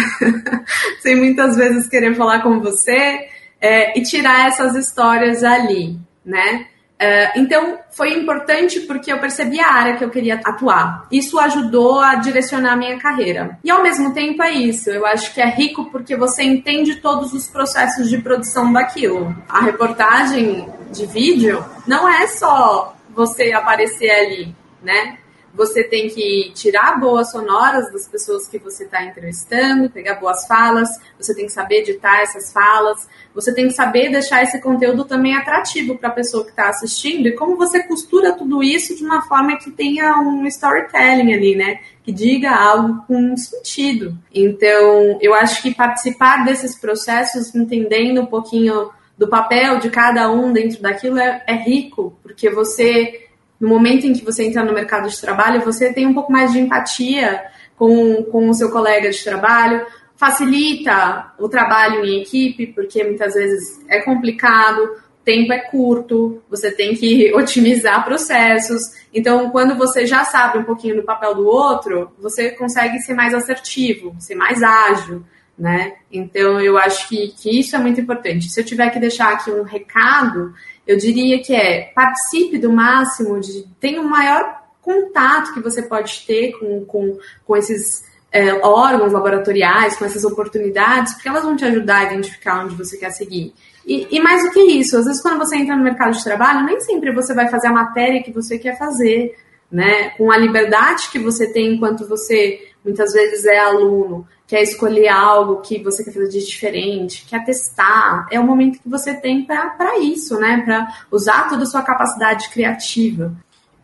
sem 1.00 1.16
muitas 1.16 1.56
vezes 1.56 1.88
querer 1.88 2.14
falar 2.14 2.42
com 2.42 2.60
você, 2.60 3.28
é, 3.60 3.98
e 3.98 4.02
tirar 4.02 4.48
essas 4.48 4.74
histórias 4.76 5.42
ali 5.42 5.98
né? 6.26 6.66
Uh, 6.96 7.38
então, 7.38 7.78
foi 7.90 8.14
importante 8.14 8.80
porque 8.80 9.12
eu 9.12 9.18
percebi 9.18 9.60
a 9.60 9.70
área 9.70 9.96
que 9.96 10.04
eu 10.04 10.08
queria 10.08 10.40
atuar. 10.42 11.06
Isso 11.12 11.38
ajudou 11.38 12.00
a 12.00 12.14
direcionar 12.14 12.72
a 12.72 12.76
minha 12.76 12.98
carreira. 12.98 13.58
E 13.62 13.70
ao 13.70 13.82
mesmo 13.82 14.14
tempo 14.14 14.42
é 14.42 14.52
isso, 14.52 14.88
eu 14.88 15.04
acho 15.04 15.34
que 15.34 15.40
é 15.40 15.46
rico 15.46 15.90
porque 15.90 16.16
você 16.16 16.42
entende 16.42 16.96
todos 16.96 17.34
os 17.34 17.48
processos 17.48 18.08
de 18.08 18.18
produção 18.18 18.72
daquilo. 18.72 19.36
A 19.48 19.60
reportagem 19.60 20.68
de 20.90 21.04
vídeo 21.06 21.62
não 21.86 22.08
é 22.08 22.26
só 22.26 22.96
você 23.10 23.52
aparecer 23.52 24.10
ali, 24.10 24.54
né? 24.82 25.18
Você 25.56 25.82
tem 25.84 26.08
que 26.08 26.52
tirar 26.54 27.00
boas 27.00 27.30
sonoras 27.30 27.90
das 27.90 28.06
pessoas 28.06 28.46
que 28.46 28.58
você 28.58 28.84
está 28.84 29.02
entrevistando, 29.02 29.88
pegar 29.88 30.16
boas 30.16 30.46
falas, 30.46 30.88
você 31.18 31.34
tem 31.34 31.46
que 31.46 31.52
saber 31.52 31.78
editar 31.78 32.20
essas 32.20 32.52
falas, 32.52 33.08
você 33.34 33.54
tem 33.54 33.68
que 33.68 33.72
saber 33.72 34.10
deixar 34.10 34.42
esse 34.42 34.60
conteúdo 34.60 35.04
também 35.06 35.34
atrativo 35.34 35.96
para 35.96 36.10
a 36.10 36.12
pessoa 36.12 36.44
que 36.44 36.50
está 36.50 36.68
assistindo 36.68 37.26
e 37.26 37.32
como 37.32 37.56
você 37.56 37.82
costura 37.82 38.32
tudo 38.32 38.62
isso 38.62 38.94
de 38.94 39.02
uma 39.02 39.22
forma 39.22 39.56
que 39.56 39.70
tenha 39.70 40.18
um 40.20 40.46
storytelling 40.46 41.32
ali, 41.32 41.56
né? 41.56 41.80
Que 42.02 42.12
diga 42.12 42.54
algo 42.54 43.02
com 43.06 43.34
sentido. 43.36 44.16
Então, 44.34 45.18
eu 45.22 45.32
acho 45.32 45.62
que 45.62 45.74
participar 45.74 46.44
desses 46.44 46.78
processos, 46.78 47.54
entendendo 47.54 48.20
um 48.20 48.26
pouquinho 48.26 48.90
do 49.16 49.26
papel 49.26 49.78
de 49.78 49.88
cada 49.88 50.30
um 50.30 50.52
dentro 50.52 50.82
daquilo, 50.82 51.18
é, 51.18 51.42
é 51.46 51.54
rico, 51.54 52.14
porque 52.22 52.50
você 52.50 53.26
no 53.60 53.68
momento 53.68 54.06
em 54.06 54.12
que 54.12 54.24
você 54.24 54.44
entra 54.44 54.64
no 54.64 54.72
mercado 54.72 55.08
de 55.08 55.20
trabalho, 55.20 55.64
você 55.64 55.92
tem 55.92 56.06
um 56.06 56.14
pouco 56.14 56.30
mais 56.30 56.52
de 56.52 56.60
empatia 56.60 57.42
com, 57.76 58.22
com 58.24 58.48
o 58.48 58.54
seu 58.54 58.70
colega 58.70 59.10
de 59.10 59.22
trabalho, 59.22 59.86
facilita 60.16 61.32
o 61.38 61.48
trabalho 61.48 62.04
em 62.04 62.22
equipe, 62.22 62.68
porque 62.68 63.04
muitas 63.04 63.34
vezes 63.34 63.84
é 63.88 64.00
complicado, 64.00 64.96
tempo 65.24 65.52
é 65.52 65.58
curto, 65.58 66.40
você 66.48 66.70
tem 66.70 66.94
que 66.94 67.32
otimizar 67.36 68.04
processos. 68.04 68.82
Então, 69.12 69.50
quando 69.50 69.74
você 69.74 70.06
já 70.06 70.24
sabe 70.24 70.58
um 70.58 70.64
pouquinho 70.64 70.96
do 70.96 71.02
papel 71.02 71.34
do 71.34 71.46
outro, 71.46 72.12
você 72.18 72.50
consegue 72.50 72.98
ser 73.00 73.14
mais 73.14 73.34
assertivo, 73.34 74.14
ser 74.18 74.36
mais 74.36 74.62
ágil, 74.62 75.24
né? 75.58 75.94
Então, 76.12 76.60
eu 76.60 76.78
acho 76.78 77.08
que, 77.08 77.28
que 77.28 77.58
isso 77.58 77.74
é 77.74 77.78
muito 77.78 78.00
importante. 78.00 78.48
Se 78.48 78.60
eu 78.60 78.64
tiver 78.64 78.90
que 78.90 79.00
deixar 79.00 79.32
aqui 79.32 79.50
um 79.50 79.64
recado, 79.64 80.54
eu 80.86 80.96
diria 80.96 81.42
que 81.42 81.54
é 81.54 81.92
participe 81.94 82.58
do 82.58 82.72
máximo, 82.72 83.40
de 83.40 83.64
tenha 83.80 84.00
um 84.00 84.08
maior 84.08 84.62
contato 84.80 85.52
que 85.52 85.60
você 85.60 85.82
pode 85.82 86.24
ter 86.26 86.52
com, 86.58 86.84
com, 86.84 87.18
com 87.44 87.56
esses 87.56 88.04
é, 88.30 88.54
órgãos 88.64 89.12
laboratoriais, 89.12 89.96
com 89.96 90.04
essas 90.04 90.24
oportunidades, 90.24 91.14
porque 91.14 91.28
elas 91.28 91.42
vão 91.42 91.56
te 91.56 91.64
ajudar 91.64 91.98
a 91.98 92.04
identificar 92.04 92.64
onde 92.64 92.76
você 92.76 92.96
quer 92.96 93.10
seguir. 93.10 93.52
E, 93.84 94.06
e, 94.10 94.20
mais 94.20 94.42
do 94.44 94.50
que 94.50 94.60
isso, 94.60 94.96
às 94.96 95.06
vezes 95.06 95.22
quando 95.22 95.38
você 95.38 95.56
entra 95.56 95.76
no 95.76 95.82
mercado 95.82 96.12
de 96.12 96.22
trabalho, 96.22 96.66
nem 96.66 96.80
sempre 96.80 97.12
você 97.12 97.34
vai 97.34 97.48
fazer 97.48 97.68
a 97.68 97.72
matéria 97.72 98.22
que 98.22 98.32
você 98.32 98.58
quer 98.58 98.76
fazer, 98.76 99.36
né? 99.70 100.10
Com 100.10 100.30
a 100.30 100.36
liberdade 100.36 101.08
que 101.10 101.18
você 101.18 101.52
tem 101.52 101.74
enquanto 101.74 102.06
você 102.06 102.68
muitas 102.84 103.12
vezes 103.12 103.44
é 103.44 103.58
aluno, 103.58 104.26
quer 104.46 104.62
escolher 104.62 105.08
algo 105.08 105.60
que 105.60 105.82
você 105.82 106.04
quer 106.04 106.12
fazer 106.12 106.28
de 106.28 106.46
diferente, 106.46 107.26
quer 107.28 107.44
testar, 107.44 108.26
é 108.30 108.38
o 108.38 108.44
momento 108.44 108.80
que 108.80 108.88
você 108.88 109.14
tem 109.14 109.44
para 109.44 109.98
isso, 109.98 110.38
né? 110.38 110.62
Para 110.64 110.88
usar 111.10 111.48
toda 111.48 111.64
a 111.64 111.66
sua 111.66 111.82
capacidade 111.82 112.48
criativa. 112.50 113.34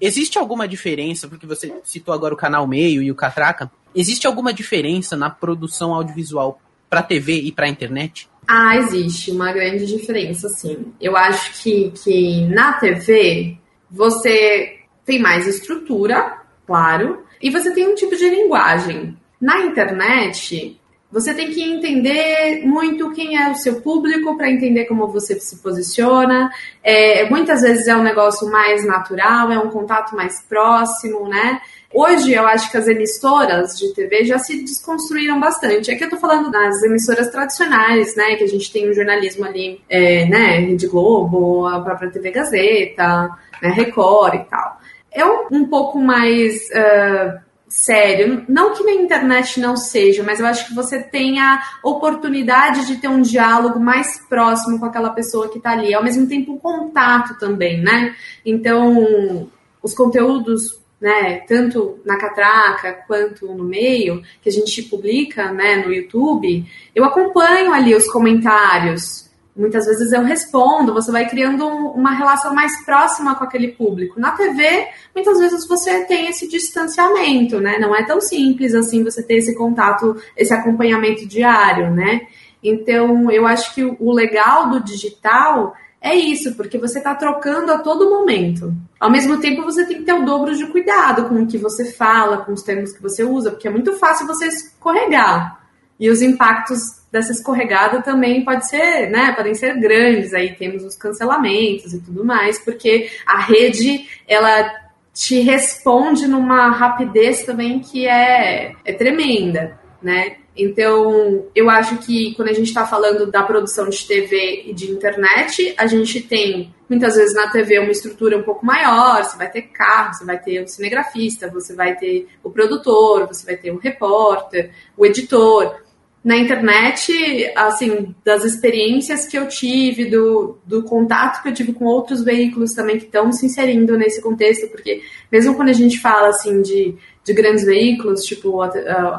Existe 0.00 0.38
alguma 0.38 0.66
diferença, 0.66 1.28
porque 1.28 1.46
você 1.46 1.72
citou 1.84 2.12
agora 2.14 2.34
o 2.34 2.36
canal 2.36 2.66
Meio 2.66 3.02
e 3.02 3.10
o 3.10 3.14
Catraca, 3.14 3.70
existe 3.94 4.26
alguma 4.26 4.52
diferença 4.52 5.16
na 5.16 5.30
produção 5.30 5.94
audiovisual 5.94 6.60
para 6.88 7.02
TV 7.02 7.34
e 7.40 7.52
para 7.52 7.68
internet? 7.68 8.28
Ah, 8.46 8.76
existe 8.76 9.30
uma 9.30 9.52
grande 9.52 9.86
diferença, 9.86 10.48
sim. 10.48 10.92
Eu 11.00 11.16
acho 11.16 11.62
que, 11.62 11.92
que 11.92 12.44
na 12.46 12.74
TV 12.74 13.56
você 13.90 14.80
tem 15.04 15.20
mais 15.20 15.46
estrutura, 15.46 16.38
claro, 16.66 17.24
e 17.40 17.50
você 17.50 17.72
tem 17.72 17.86
um 17.86 17.94
tipo 17.94 18.16
de 18.16 18.28
linguagem. 18.28 19.16
Na 19.42 19.58
internet, 19.62 20.80
você 21.10 21.34
tem 21.34 21.50
que 21.50 21.60
entender 21.60 22.62
muito 22.64 23.10
quem 23.10 23.36
é 23.36 23.50
o 23.50 23.56
seu 23.56 23.80
público 23.80 24.36
para 24.36 24.48
entender 24.48 24.84
como 24.84 25.08
você 25.08 25.34
se 25.40 25.56
posiciona. 25.56 26.48
É, 26.80 27.28
muitas 27.28 27.62
vezes 27.62 27.88
é 27.88 27.96
um 27.96 28.04
negócio 28.04 28.48
mais 28.48 28.86
natural, 28.86 29.50
é 29.50 29.58
um 29.58 29.68
contato 29.68 30.14
mais 30.14 30.40
próximo, 30.42 31.28
né? 31.28 31.60
Hoje 31.92 32.32
eu 32.32 32.46
acho 32.46 32.70
que 32.70 32.76
as 32.76 32.86
emissoras 32.86 33.76
de 33.76 33.92
TV 33.92 34.24
já 34.24 34.38
se 34.38 34.62
desconstruíram 34.62 35.40
bastante. 35.40 35.90
Aqui 35.90 36.04
eu 36.04 36.10
tô 36.10 36.18
falando 36.18 36.48
das 36.48 36.80
emissoras 36.84 37.28
tradicionais, 37.28 38.14
né? 38.14 38.36
Que 38.36 38.44
a 38.44 38.48
gente 38.48 38.72
tem 38.72 38.88
o 38.88 38.94
jornalismo 38.94 39.44
ali, 39.44 39.80
é, 39.90 40.24
né? 40.26 40.58
Rede 40.60 40.86
Globo, 40.86 41.66
a 41.66 41.80
própria 41.80 42.12
TV 42.12 42.30
Gazeta, 42.30 43.28
né? 43.60 43.70
Record 43.70 44.34
e 44.36 44.44
tal. 44.44 44.80
É 45.10 45.26
um, 45.26 45.48
um 45.50 45.66
pouco 45.66 45.98
mais. 45.98 46.68
Uh, 46.70 47.51
sério. 47.72 48.44
Não 48.48 48.74
que 48.74 48.84
na 48.84 48.92
internet 48.92 49.58
não 49.58 49.76
seja, 49.76 50.22
mas 50.22 50.38
eu 50.38 50.46
acho 50.46 50.68
que 50.68 50.74
você 50.74 51.02
tem 51.02 51.40
a 51.40 51.58
oportunidade 51.82 52.86
de 52.86 52.96
ter 52.96 53.08
um 53.08 53.22
diálogo 53.22 53.80
mais 53.80 54.20
próximo 54.28 54.78
com 54.78 54.84
aquela 54.84 55.10
pessoa 55.10 55.48
que 55.48 55.56
está 55.56 55.70
ali. 55.70 55.94
Ao 55.94 56.04
mesmo 56.04 56.26
tempo, 56.28 56.52
um 56.52 56.58
contato 56.58 57.38
também, 57.38 57.80
né? 57.80 58.14
Então, 58.44 59.48
os 59.82 59.94
conteúdos 59.94 60.82
né, 61.00 61.40
tanto 61.48 61.98
na 62.04 62.16
catraca 62.16 62.92
quanto 63.08 63.46
no 63.46 63.64
meio, 63.64 64.22
que 64.40 64.48
a 64.48 64.52
gente 64.52 64.82
publica, 64.82 65.50
né, 65.50 65.76
no 65.84 65.92
YouTube, 65.92 66.64
eu 66.94 67.04
acompanho 67.04 67.72
ali 67.72 67.92
os 67.92 68.06
comentários. 68.06 69.28
Muitas 69.54 69.84
vezes 69.84 70.10
eu 70.12 70.22
respondo, 70.22 70.94
você 70.94 71.12
vai 71.12 71.28
criando 71.28 71.66
uma 71.66 72.12
relação 72.12 72.54
mais 72.54 72.82
próxima 72.86 73.34
com 73.34 73.44
aquele 73.44 73.68
público. 73.68 74.18
Na 74.18 74.30
TV, 74.30 74.88
muitas 75.14 75.38
vezes 75.38 75.66
você 75.68 76.04
tem 76.04 76.28
esse 76.28 76.48
distanciamento, 76.48 77.60
né? 77.60 77.78
Não 77.78 77.94
é 77.94 78.02
tão 78.06 78.18
simples 78.18 78.74
assim 78.74 79.04
você 79.04 79.22
ter 79.22 79.34
esse 79.34 79.54
contato, 79.54 80.16
esse 80.34 80.54
acompanhamento 80.54 81.28
diário, 81.28 81.90
né? 81.90 82.22
Então, 82.62 83.30
eu 83.30 83.46
acho 83.46 83.74
que 83.74 83.84
o 83.84 84.12
legal 84.12 84.70
do 84.70 84.80
digital 84.80 85.74
é 86.00 86.14
isso, 86.14 86.54
porque 86.56 86.78
você 86.78 86.98
está 86.98 87.14
trocando 87.14 87.72
a 87.72 87.78
todo 87.78 88.08
momento. 88.08 88.74
Ao 88.98 89.10
mesmo 89.10 89.38
tempo, 89.38 89.62
você 89.62 89.84
tem 89.84 89.98
que 89.98 90.04
ter 90.04 90.14
o 90.14 90.24
dobro 90.24 90.56
de 90.56 90.66
cuidado 90.68 91.28
com 91.28 91.42
o 91.42 91.46
que 91.46 91.58
você 91.58 91.92
fala, 91.92 92.38
com 92.38 92.52
os 92.52 92.62
termos 92.62 92.92
que 92.92 93.02
você 93.02 93.22
usa, 93.22 93.50
porque 93.50 93.68
é 93.68 93.70
muito 93.70 93.92
fácil 93.94 94.26
você 94.26 94.46
escorregar. 94.46 95.60
E 96.00 96.08
os 96.08 96.22
impactos 96.22 97.01
dessa 97.12 97.30
escorregada 97.30 98.00
também 98.00 98.42
pode 98.42 98.66
ser, 98.66 99.10
né, 99.10 99.32
podem 99.36 99.54
ser 99.54 99.78
grandes. 99.78 100.32
Aí 100.32 100.54
temos 100.54 100.82
os 100.82 100.96
cancelamentos 100.96 101.92
e 101.92 102.00
tudo 102.00 102.24
mais, 102.24 102.58
porque 102.58 103.10
a 103.26 103.38
rede 103.38 104.08
ela 104.26 104.72
te 105.12 105.40
responde 105.40 106.26
numa 106.26 106.70
rapidez 106.70 107.44
também 107.44 107.80
que 107.80 108.08
é, 108.08 108.74
é 108.82 108.92
tremenda, 108.94 109.78
né? 110.02 110.36
Então, 110.56 111.46
eu 111.54 111.70
acho 111.70 111.98
que 111.98 112.34
quando 112.34 112.48
a 112.48 112.52
gente 112.52 112.68
está 112.68 112.86
falando 112.86 113.30
da 113.30 113.42
produção 113.42 113.88
de 113.88 114.06
TV 114.06 114.64
e 114.66 114.74
de 114.74 114.90
internet, 114.90 115.74
a 115.78 115.86
gente 115.86 116.20
tem 116.20 116.74
muitas 116.88 117.16
vezes 117.16 117.34
na 117.34 117.50
TV 117.50 117.78
uma 117.78 117.90
estrutura 117.90 118.36
um 118.36 118.42
pouco 118.42 118.64
maior, 118.64 119.24
você 119.24 119.36
vai 119.36 119.50
ter 119.50 119.62
carro, 119.62 120.12
você 120.12 120.24
vai 120.26 120.38
ter 120.38 120.62
o 120.62 120.68
cinegrafista, 120.68 121.48
você 121.48 121.74
vai 121.74 121.96
ter 121.96 122.28
o 122.42 122.50
produtor, 122.50 123.26
você 123.26 123.46
vai 123.46 123.56
ter 123.56 123.70
o 123.70 123.78
repórter, 123.78 124.72
o 124.94 125.06
editor 125.06 125.74
na 126.24 126.36
internet, 126.36 127.12
assim, 127.56 128.14
das 128.24 128.44
experiências 128.44 129.26
que 129.26 129.36
eu 129.36 129.48
tive, 129.48 130.04
do, 130.04 130.56
do 130.64 130.84
contato 130.84 131.42
que 131.42 131.48
eu 131.48 131.54
tive 131.54 131.72
com 131.72 131.84
outros 131.84 132.22
veículos 132.22 132.72
também 132.74 132.96
que 132.96 133.06
estão 133.06 133.32
se 133.32 133.44
inserindo 133.44 133.98
nesse 133.98 134.22
contexto, 134.22 134.68
porque 134.68 135.02
mesmo 135.30 135.56
quando 135.56 135.70
a 135.70 135.74
gente 135.74 135.98
fala, 135.98 136.28
assim, 136.28 136.62
de, 136.62 136.94
de 137.24 137.32
grandes 137.32 137.64
veículos, 137.64 138.24
tipo 138.24 138.62
a, 138.62 138.68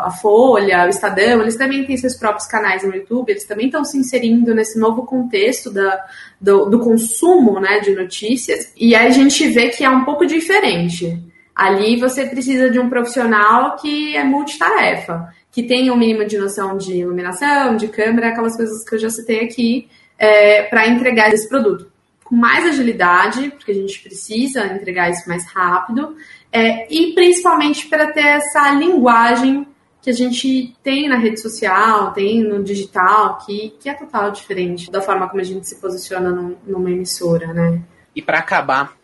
a, 0.06 0.12
Folha, 0.12 0.86
o 0.86 0.90
Estadão, 0.90 1.42
eles 1.42 1.58
também 1.58 1.84
têm 1.84 1.98
seus 1.98 2.16
próprios 2.16 2.48
canais 2.48 2.84
no 2.84 2.96
YouTube, 2.96 3.30
eles 3.30 3.44
também 3.44 3.66
estão 3.66 3.84
se 3.84 3.98
inserindo 3.98 4.56
nesse 4.56 4.80
novo 4.80 5.06
contexto 5.06 5.70
da, 5.70 6.00
do, 6.40 6.70
do 6.70 6.80
consumo, 6.80 7.60
né, 7.60 7.82
de 7.82 7.94
notícias, 7.94 8.72
e 8.78 8.96
aí 8.96 9.08
a 9.08 9.12
gente 9.12 9.46
vê 9.50 9.68
que 9.68 9.84
é 9.84 9.90
um 9.90 10.06
pouco 10.06 10.26
diferente. 10.26 11.22
Ali 11.54 12.00
você 12.00 12.26
precisa 12.26 12.70
de 12.70 12.80
um 12.80 12.90
profissional 12.90 13.76
que 13.76 14.16
é 14.16 14.24
multitarefa 14.24 15.30
que 15.54 15.62
tenha 15.62 15.94
um 15.94 15.98
mínimo 15.98 16.26
de 16.26 16.36
noção 16.36 16.76
de 16.76 16.96
iluminação, 16.96 17.78
de 17.78 17.88
câmera, 17.88 18.30
aquelas 18.30 18.58
coisas 18.58 18.84
que 18.84 18.96
eu 18.96 19.00
já 19.00 19.10
citei 19.10 19.42
aqui, 19.42 19.88
é, 20.18 20.64
para 20.64 20.88
entregar 20.88 21.32
esse 21.32 21.48
produto 21.48 21.92
com 22.24 22.36
mais 22.36 22.66
agilidade, 22.66 23.52
porque 23.52 23.72
a 23.72 23.76
gente 23.76 24.02
precisa 24.02 24.66
entregar 24.66 25.12
isso 25.12 25.30
mais 25.30 25.46
rápido, 25.46 26.18
é, 26.52 26.92
e 26.92 27.14
principalmente 27.14 27.88
para 27.88 28.12
ter 28.12 28.26
essa 28.26 28.72
linguagem 28.72 29.68
que 30.02 30.10
a 30.10 30.14
gente 30.14 30.76
tem 30.82 31.08
na 31.08 31.18
rede 31.18 31.40
social, 31.40 32.12
tem 32.14 32.44
no 32.44 32.64
digital, 32.64 33.38
que, 33.46 33.76
que 33.80 33.88
é 33.88 33.94
total 33.94 34.32
diferente 34.32 34.92
da 34.92 35.02
forma 35.02 35.30
como 35.30 35.40
a 35.40 35.46
gente 35.46 35.70
se 35.70 35.80
posiciona 35.80 36.32
num, 36.32 36.56
numa 36.66 36.90
emissora, 36.90 37.54
né? 37.54 37.80
E 38.16 38.22
para 38.22 38.40
acabar, 38.40 38.98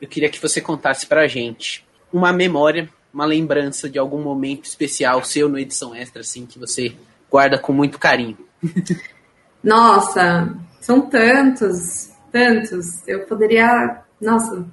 eu 0.00 0.08
queria 0.08 0.28
que 0.28 0.42
você 0.42 0.60
contasse 0.60 1.06
para 1.06 1.22
a 1.22 1.28
gente 1.28 1.86
uma 2.12 2.32
memória 2.32 2.88
uma 3.12 3.24
lembrança 3.24 3.88
de 3.88 3.98
algum 3.98 4.22
momento 4.22 4.64
especial 4.64 5.22
seu 5.24 5.48
no 5.48 5.58
Edição 5.58 5.94
Extra, 5.94 6.22
assim, 6.22 6.46
que 6.46 6.58
você 6.58 6.94
guarda 7.30 7.58
com 7.58 7.72
muito 7.72 7.98
carinho? 7.98 8.38
Nossa, 9.62 10.56
são 10.80 11.02
tantos, 11.02 12.10
tantos. 12.32 13.06
Eu 13.06 13.20
poderia, 13.26 14.02
nossa, 14.20 14.66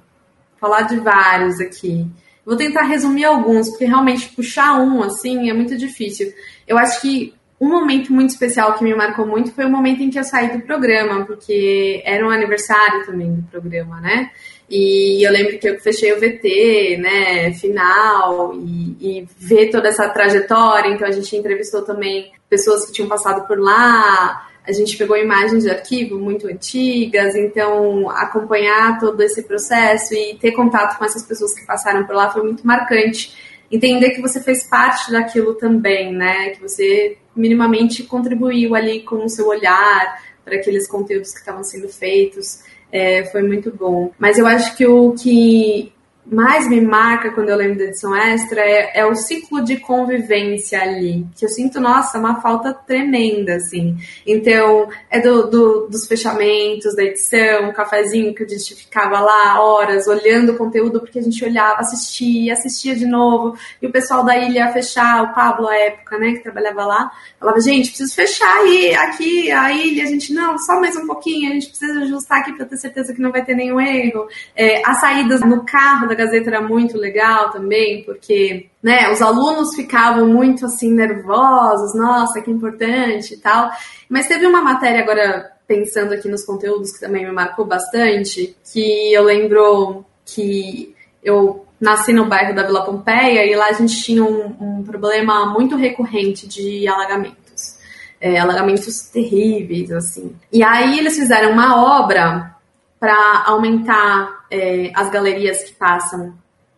falar 0.58 0.82
de 0.82 0.96
vários 0.98 1.60
aqui. 1.60 2.10
Vou 2.44 2.56
tentar 2.56 2.82
resumir 2.82 3.24
alguns, 3.24 3.70
porque 3.70 3.84
realmente 3.84 4.30
puxar 4.30 4.80
um, 4.80 5.00
assim, 5.02 5.48
é 5.48 5.52
muito 5.52 5.76
difícil. 5.76 6.32
Eu 6.66 6.76
acho 6.76 7.00
que 7.00 7.32
um 7.60 7.68
momento 7.68 8.12
muito 8.12 8.30
especial 8.30 8.74
que 8.74 8.82
me 8.82 8.94
marcou 8.94 9.26
muito 9.26 9.52
foi 9.52 9.66
o 9.66 9.70
momento 9.70 10.02
em 10.02 10.10
que 10.10 10.18
eu 10.18 10.24
saí 10.24 10.50
do 10.56 10.64
programa, 10.64 11.24
porque 11.26 12.02
era 12.04 12.26
um 12.26 12.30
aniversário 12.30 13.04
também 13.04 13.34
do 13.34 13.42
programa, 13.42 14.00
né? 14.00 14.30
E 14.70 15.26
eu 15.26 15.32
lembro 15.32 15.58
que 15.58 15.68
eu 15.68 15.80
fechei 15.80 16.12
o 16.12 16.20
VT, 16.20 16.98
né, 16.98 17.52
final, 17.54 18.54
e, 18.54 18.96
e 19.00 19.28
ver 19.36 19.70
toda 19.70 19.88
essa 19.88 20.08
trajetória. 20.08 20.90
Então 20.90 21.08
a 21.08 21.10
gente 21.10 21.34
entrevistou 21.36 21.82
também 21.82 22.32
pessoas 22.48 22.86
que 22.86 22.92
tinham 22.92 23.08
passado 23.08 23.46
por 23.48 23.58
lá, 23.58 24.46
a 24.66 24.72
gente 24.72 24.96
pegou 24.96 25.16
imagens 25.16 25.64
de 25.64 25.70
arquivo 25.70 26.18
muito 26.18 26.46
antigas, 26.46 27.34
então 27.34 28.08
acompanhar 28.10 29.00
todo 29.00 29.20
esse 29.20 29.42
processo 29.42 30.14
e 30.14 30.36
ter 30.38 30.52
contato 30.52 30.96
com 30.96 31.04
essas 31.04 31.24
pessoas 31.24 31.52
que 31.52 31.66
passaram 31.66 32.06
por 32.06 32.14
lá 32.14 32.30
foi 32.30 32.42
muito 32.42 32.64
marcante. 32.64 33.34
Entender 33.70 34.10
que 34.10 34.20
você 34.20 34.40
fez 34.40 34.68
parte 34.68 35.10
daquilo 35.10 35.54
também, 35.54 36.12
né? 36.12 36.50
Que 36.50 36.60
você 36.60 37.16
minimamente 37.34 38.02
contribuiu 38.04 38.74
ali 38.74 39.00
com 39.02 39.24
o 39.24 39.28
seu 39.28 39.48
olhar 39.48 40.22
para 40.44 40.56
aqueles 40.56 40.86
conteúdos 40.86 41.32
que 41.32 41.38
estavam 41.38 41.64
sendo 41.64 41.88
feitos. 41.88 42.62
É, 42.92 43.24
foi 43.26 43.42
muito 43.42 43.70
bom. 43.70 44.10
Mas 44.18 44.38
eu 44.38 44.46
acho 44.46 44.76
que 44.76 44.86
o 44.86 45.12
que 45.12 45.92
mais 46.30 46.68
me 46.68 46.80
marca 46.80 47.32
quando 47.32 47.48
eu 47.48 47.56
lembro 47.56 47.78
da 47.78 47.84
edição 47.84 48.14
extra 48.14 48.60
é, 48.60 49.00
é, 49.00 49.06
o 49.06 49.16
ciclo 49.16 49.64
de 49.64 49.78
convivência 49.78 50.80
ali, 50.80 51.26
que 51.36 51.44
eu 51.44 51.48
sinto, 51.48 51.80
nossa, 51.80 52.18
uma 52.18 52.40
falta 52.40 52.72
tremenda, 52.72 53.56
assim. 53.56 53.96
Então, 54.24 54.88
é 55.10 55.18
do, 55.18 55.50
do, 55.50 55.88
dos 55.88 56.06
fechamentos 56.06 56.94
da 56.94 57.02
edição, 57.02 57.68
o 57.68 57.72
cafezinho 57.72 58.32
que 58.32 58.44
a 58.44 58.48
gente 58.48 58.76
ficava 58.76 59.18
lá 59.18 59.60
horas 59.60 60.06
olhando 60.06 60.52
o 60.52 60.56
conteúdo, 60.56 61.00
porque 61.00 61.18
a 61.18 61.22
gente 61.22 61.44
olhava, 61.44 61.80
assistia, 61.80 62.52
assistia 62.52 62.94
de 62.94 63.06
novo, 63.06 63.58
e 63.82 63.86
o 63.88 63.92
pessoal 63.92 64.24
da 64.24 64.36
ilha 64.38 64.66
ia 64.66 64.72
fechar, 64.72 65.24
o 65.24 65.34
Pablo, 65.34 65.66
à 65.66 65.76
época, 65.76 66.16
né, 66.16 66.34
que 66.34 66.44
trabalhava 66.44 66.86
lá, 66.86 67.10
falava, 67.40 67.60
gente, 67.60 67.88
preciso 67.88 68.14
fechar 68.14 68.60
aí, 68.60 68.94
aqui, 68.94 69.50
a 69.50 69.72
ilha, 69.72 70.04
a 70.04 70.06
gente, 70.06 70.32
não, 70.32 70.56
só 70.58 70.78
mais 70.78 70.96
um 70.96 71.06
pouquinho, 71.06 71.50
a 71.50 71.54
gente 71.54 71.68
precisa 71.70 72.00
ajustar 72.02 72.38
aqui 72.38 72.52
para 72.52 72.66
ter 72.66 72.76
certeza 72.76 73.12
que 73.12 73.20
não 73.20 73.32
vai 73.32 73.44
ter 73.44 73.56
nenhum 73.56 73.80
erro. 73.80 74.28
É, 74.54 74.80
as 74.86 75.00
saídas 75.00 75.40
no 75.40 75.64
carro 75.64 76.06
da 76.06 76.19
Gazeta 76.20 76.50
era 76.50 76.60
muito 76.60 76.98
legal 76.98 77.50
também, 77.50 78.04
porque 78.04 78.68
né, 78.82 79.10
os 79.10 79.22
alunos 79.22 79.74
ficavam 79.74 80.26
muito 80.26 80.66
assim 80.66 80.92
nervosos, 80.92 81.94
nossa, 81.94 82.42
que 82.42 82.50
importante 82.50 83.34
e 83.34 83.36
tal. 83.38 83.70
Mas 84.08 84.28
teve 84.28 84.46
uma 84.46 84.60
matéria 84.60 85.00
agora 85.00 85.50
pensando 85.66 86.12
aqui 86.12 86.28
nos 86.28 86.44
conteúdos 86.44 86.92
que 86.92 87.00
também 87.00 87.24
me 87.24 87.32
marcou 87.32 87.64
bastante, 87.64 88.54
que 88.72 89.12
eu 89.12 89.22
lembro 89.22 90.04
que 90.26 90.94
eu 91.22 91.64
nasci 91.80 92.12
no 92.12 92.26
bairro 92.26 92.54
da 92.54 92.64
Vila 92.64 92.84
Pompeia 92.84 93.46
e 93.46 93.54
lá 93.54 93.68
a 93.68 93.72
gente 93.72 94.02
tinha 94.02 94.22
um, 94.22 94.54
um 94.60 94.82
problema 94.82 95.46
muito 95.46 95.76
recorrente 95.76 96.46
de 96.46 96.86
alagamentos. 96.86 97.78
É, 98.20 98.38
alagamentos 98.38 99.08
terríveis, 99.08 99.90
assim. 99.90 100.36
E 100.52 100.62
aí 100.62 100.98
eles 100.98 101.16
fizeram 101.16 101.52
uma 101.52 102.02
obra 102.02 102.54
para 103.00 103.44
aumentar 103.46 104.44
é, 104.50 104.92
as 104.94 105.10
galerias 105.10 105.62
que 105.62 105.72
passam 105.72 106.34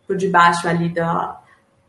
por 0.07 0.15
debaixo 0.15 0.67
ali 0.67 0.87
da 0.87 1.39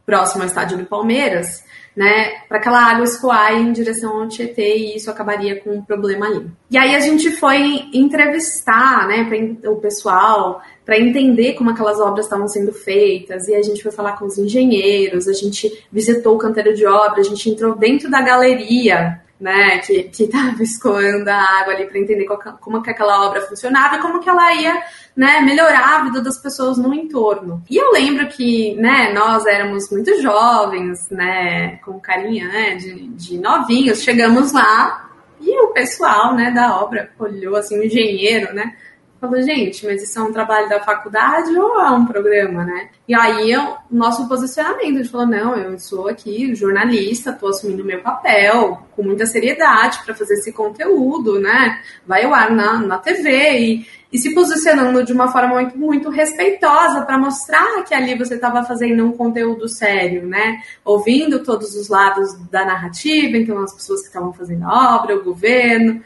próximo 0.05 0.43
ao 0.43 0.49
estádio 0.49 0.77
do 0.77 0.85
Palmeiras, 0.85 1.65
né, 1.97 2.43
para 2.49 2.59
aquela 2.59 2.91
água 2.91 3.05
escoar 3.05 3.55
em 3.55 3.73
direção 3.73 4.21
ao 4.21 4.29
Tietê 4.29 4.77
e 4.77 4.97
isso 4.97 5.11
acabaria 5.11 5.61
com 5.61 5.71
um 5.71 5.83
problema 5.83 6.27
ali. 6.27 6.47
E 6.71 6.77
aí 6.77 6.95
a 6.95 7.01
gente 7.01 7.31
foi 7.31 7.89
entrevistar, 7.93 9.07
né, 9.07 9.27
o 9.67 9.77
pessoal 9.77 10.61
para 10.85 10.99
entender 10.99 11.55
como 11.55 11.71
aquelas 11.71 12.01
obras 12.01 12.27
estavam 12.27 12.49
sendo 12.49 12.73
feitas 12.73 13.49
e 13.49 13.55
a 13.55 13.63
gente 13.63 13.83
foi 13.83 13.93
falar 13.93 14.19
com 14.19 14.27
os 14.27 14.37
engenheiros, 14.37 15.29
a 15.29 15.33
gente 15.33 15.87
visitou 15.91 16.35
o 16.35 16.39
canteiro 16.39 16.75
de 16.75 16.85
obra, 16.85 17.21
a 17.21 17.25
gente 17.25 17.49
entrou 17.49 17.75
dentro 17.77 18.11
da 18.11 18.21
galeria 18.21 19.24
né, 19.41 19.79
que, 19.79 20.05
que 20.05 20.27
tava 20.29 20.63
escoando 20.63 21.29
a 21.29 21.61
água 21.61 21.75
ali 21.75 21.87
para 21.87 21.99
entender 21.99 22.25
qual, 22.25 22.39
como 22.61 22.83
que 22.83 22.91
aquela 22.91 23.27
obra 23.27 23.43
funcionava 23.43 23.97
e 23.97 24.01
como 24.01 24.21
que 24.21 24.29
ela 24.29 24.55
ia, 24.55 24.83
né, 25.17 25.41
melhorar 25.41 26.01
a 26.01 26.05
vida 26.05 26.21
das 26.21 26.39
pessoas 26.39 26.79
no 26.79 26.95
entorno. 26.95 27.63
E 27.69 27.77
eu 27.77 27.91
lembro 27.93 28.29
que, 28.29 28.75
né, 28.77 29.13
nós 29.13 29.45
éramos 29.47 29.91
muito 29.91 30.21
jovens, 30.21 31.09
né, 31.11 31.77
com 31.85 32.01
carinha, 32.01 32.49
né, 32.49 32.77
de, 32.77 33.09
de 33.09 33.39
novinhos, 33.39 34.03
chegamos 34.03 34.53
lá 34.53 35.11
e 35.41 35.61
o 35.61 35.73
pessoal, 35.73 36.35
né, 36.35 36.51
da 36.51 36.81
obra 36.81 37.11
olhou 37.19 37.57
assim, 37.57 37.79
o 37.79 37.85
engenheiro, 37.85 38.55
né, 38.55 38.75
Falou, 39.21 39.41
gente, 39.41 39.87
mas 39.87 40.03
isso 40.03 40.19
é 40.19 40.23
um 40.23 40.33
trabalho 40.33 40.69
da 40.69 40.81
faculdade 40.81 41.51
ou 41.57 41.81
é 41.81 41.91
um 41.91 42.05
programa, 42.05 42.65
né? 42.65 42.91
E 43.09 43.15
aí 43.15 43.57
o 43.57 43.77
nosso 43.91 44.29
posicionamento, 44.29 44.99
gente 44.99 45.09
falou, 45.09 45.27
não, 45.27 45.57
eu 45.57 45.79
sou 45.79 46.09
aqui 46.09 46.55
jornalista, 46.55 47.33
tô 47.33 47.49
assumindo 47.49 47.85
meu 47.85 48.03
papel 48.03 48.87
com 48.95 49.03
muita 49.03 49.25
seriedade 49.25 50.01
para 50.05 50.15
fazer 50.15 50.35
esse 50.35 50.53
conteúdo, 50.53 51.41
né? 51.41 51.81
Vai 52.07 52.25
ao 52.25 52.35
ar 52.35 52.51
na, 52.51 52.79
na 52.81 52.99
TV 52.99 53.59
e, 53.59 53.87
e 54.13 54.19
se 54.19 54.35
posicionando 54.35 55.03
de 55.05 55.13
uma 55.13 55.29
forma 55.29 55.55
muito, 55.55 55.79
muito 55.79 56.11
respeitosa 56.11 57.03
para 57.03 57.19
mostrar 57.19 57.83
que 57.85 57.95
ali 57.95 58.17
você 58.17 58.35
estava 58.35 58.63
fazendo 58.65 59.07
um 59.07 59.13
conteúdo 59.13 59.69
sério, 59.69 60.27
né? 60.27 60.63
Ouvindo 60.85 61.43
todos 61.43 61.75
os 61.75 61.89
lados 61.89 62.35
da 62.51 62.65
narrativa, 62.65 63.37
então 63.37 63.59
as 63.59 63.75
pessoas 63.75 64.03
que 64.03 64.09
estavam 64.09 64.33
fazendo 64.33 64.65
a 64.65 64.97
obra, 64.97 65.17
o 65.17 65.25
governo, 65.25 66.03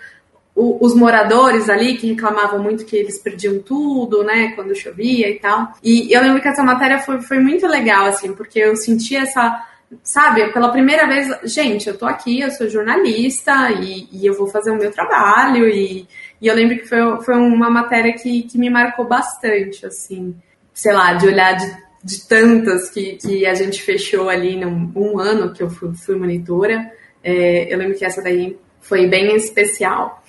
o, 0.58 0.84
os 0.84 0.92
moradores 0.92 1.70
ali 1.70 1.96
que 1.96 2.08
reclamavam 2.08 2.60
muito 2.60 2.84
que 2.84 2.96
eles 2.96 3.16
perdiam 3.18 3.60
tudo, 3.60 4.24
né, 4.24 4.52
quando 4.56 4.74
chovia 4.74 5.30
e 5.30 5.38
tal. 5.38 5.72
E 5.82 6.12
eu 6.12 6.20
lembro 6.20 6.42
que 6.42 6.48
essa 6.48 6.64
matéria 6.64 6.98
foi, 6.98 7.22
foi 7.22 7.38
muito 7.38 7.66
legal, 7.66 8.06
assim, 8.06 8.34
porque 8.34 8.58
eu 8.58 8.74
senti 8.74 9.16
essa 9.16 9.64
sabe, 10.02 10.52
pela 10.52 10.70
primeira 10.70 11.06
vez, 11.06 11.28
gente, 11.44 11.88
eu 11.88 11.96
tô 11.96 12.04
aqui, 12.04 12.40
eu 12.40 12.50
sou 12.50 12.68
jornalista 12.68 13.70
e, 13.70 14.06
e 14.12 14.26
eu 14.26 14.34
vou 14.36 14.46
fazer 14.46 14.70
o 14.70 14.76
meu 14.76 14.90
trabalho 14.90 15.66
e, 15.66 16.06
e 16.42 16.46
eu 16.46 16.54
lembro 16.54 16.76
que 16.76 16.86
foi, 16.86 16.98
foi 17.22 17.34
uma 17.36 17.70
matéria 17.70 18.12
que, 18.12 18.42
que 18.42 18.58
me 18.58 18.68
marcou 18.68 19.06
bastante, 19.06 19.86
assim, 19.86 20.34
sei 20.74 20.92
lá, 20.92 21.14
de 21.14 21.26
olhar 21.26 21.54
de, 21.54 21.74
de 22.04 22.28
tantas 22.28 22.90
que, 22.90 23.16
que 23.16 23.46
a 23.46 23.54
gente 23.54 23.80
fechou 23.82 24.28
ali 24.28 24.56
num 24.56 24.92
um 24.94 25.18
ano 25.18 25.54
que 25.54 25.62
eu 25.62 25.70
fui, 25.70 25.94
fui 25.94 26.16
monitora, 26.16 26.92
é, 27.24 27.72
eu 27.72 27.78
lembro 27.78 27.96
que 27.96 28.04
essa 28.04 28.20
daí 28.20 28.58
foi 28.80 29.06
bem 29.06 29.34
especial. 29.36 30.22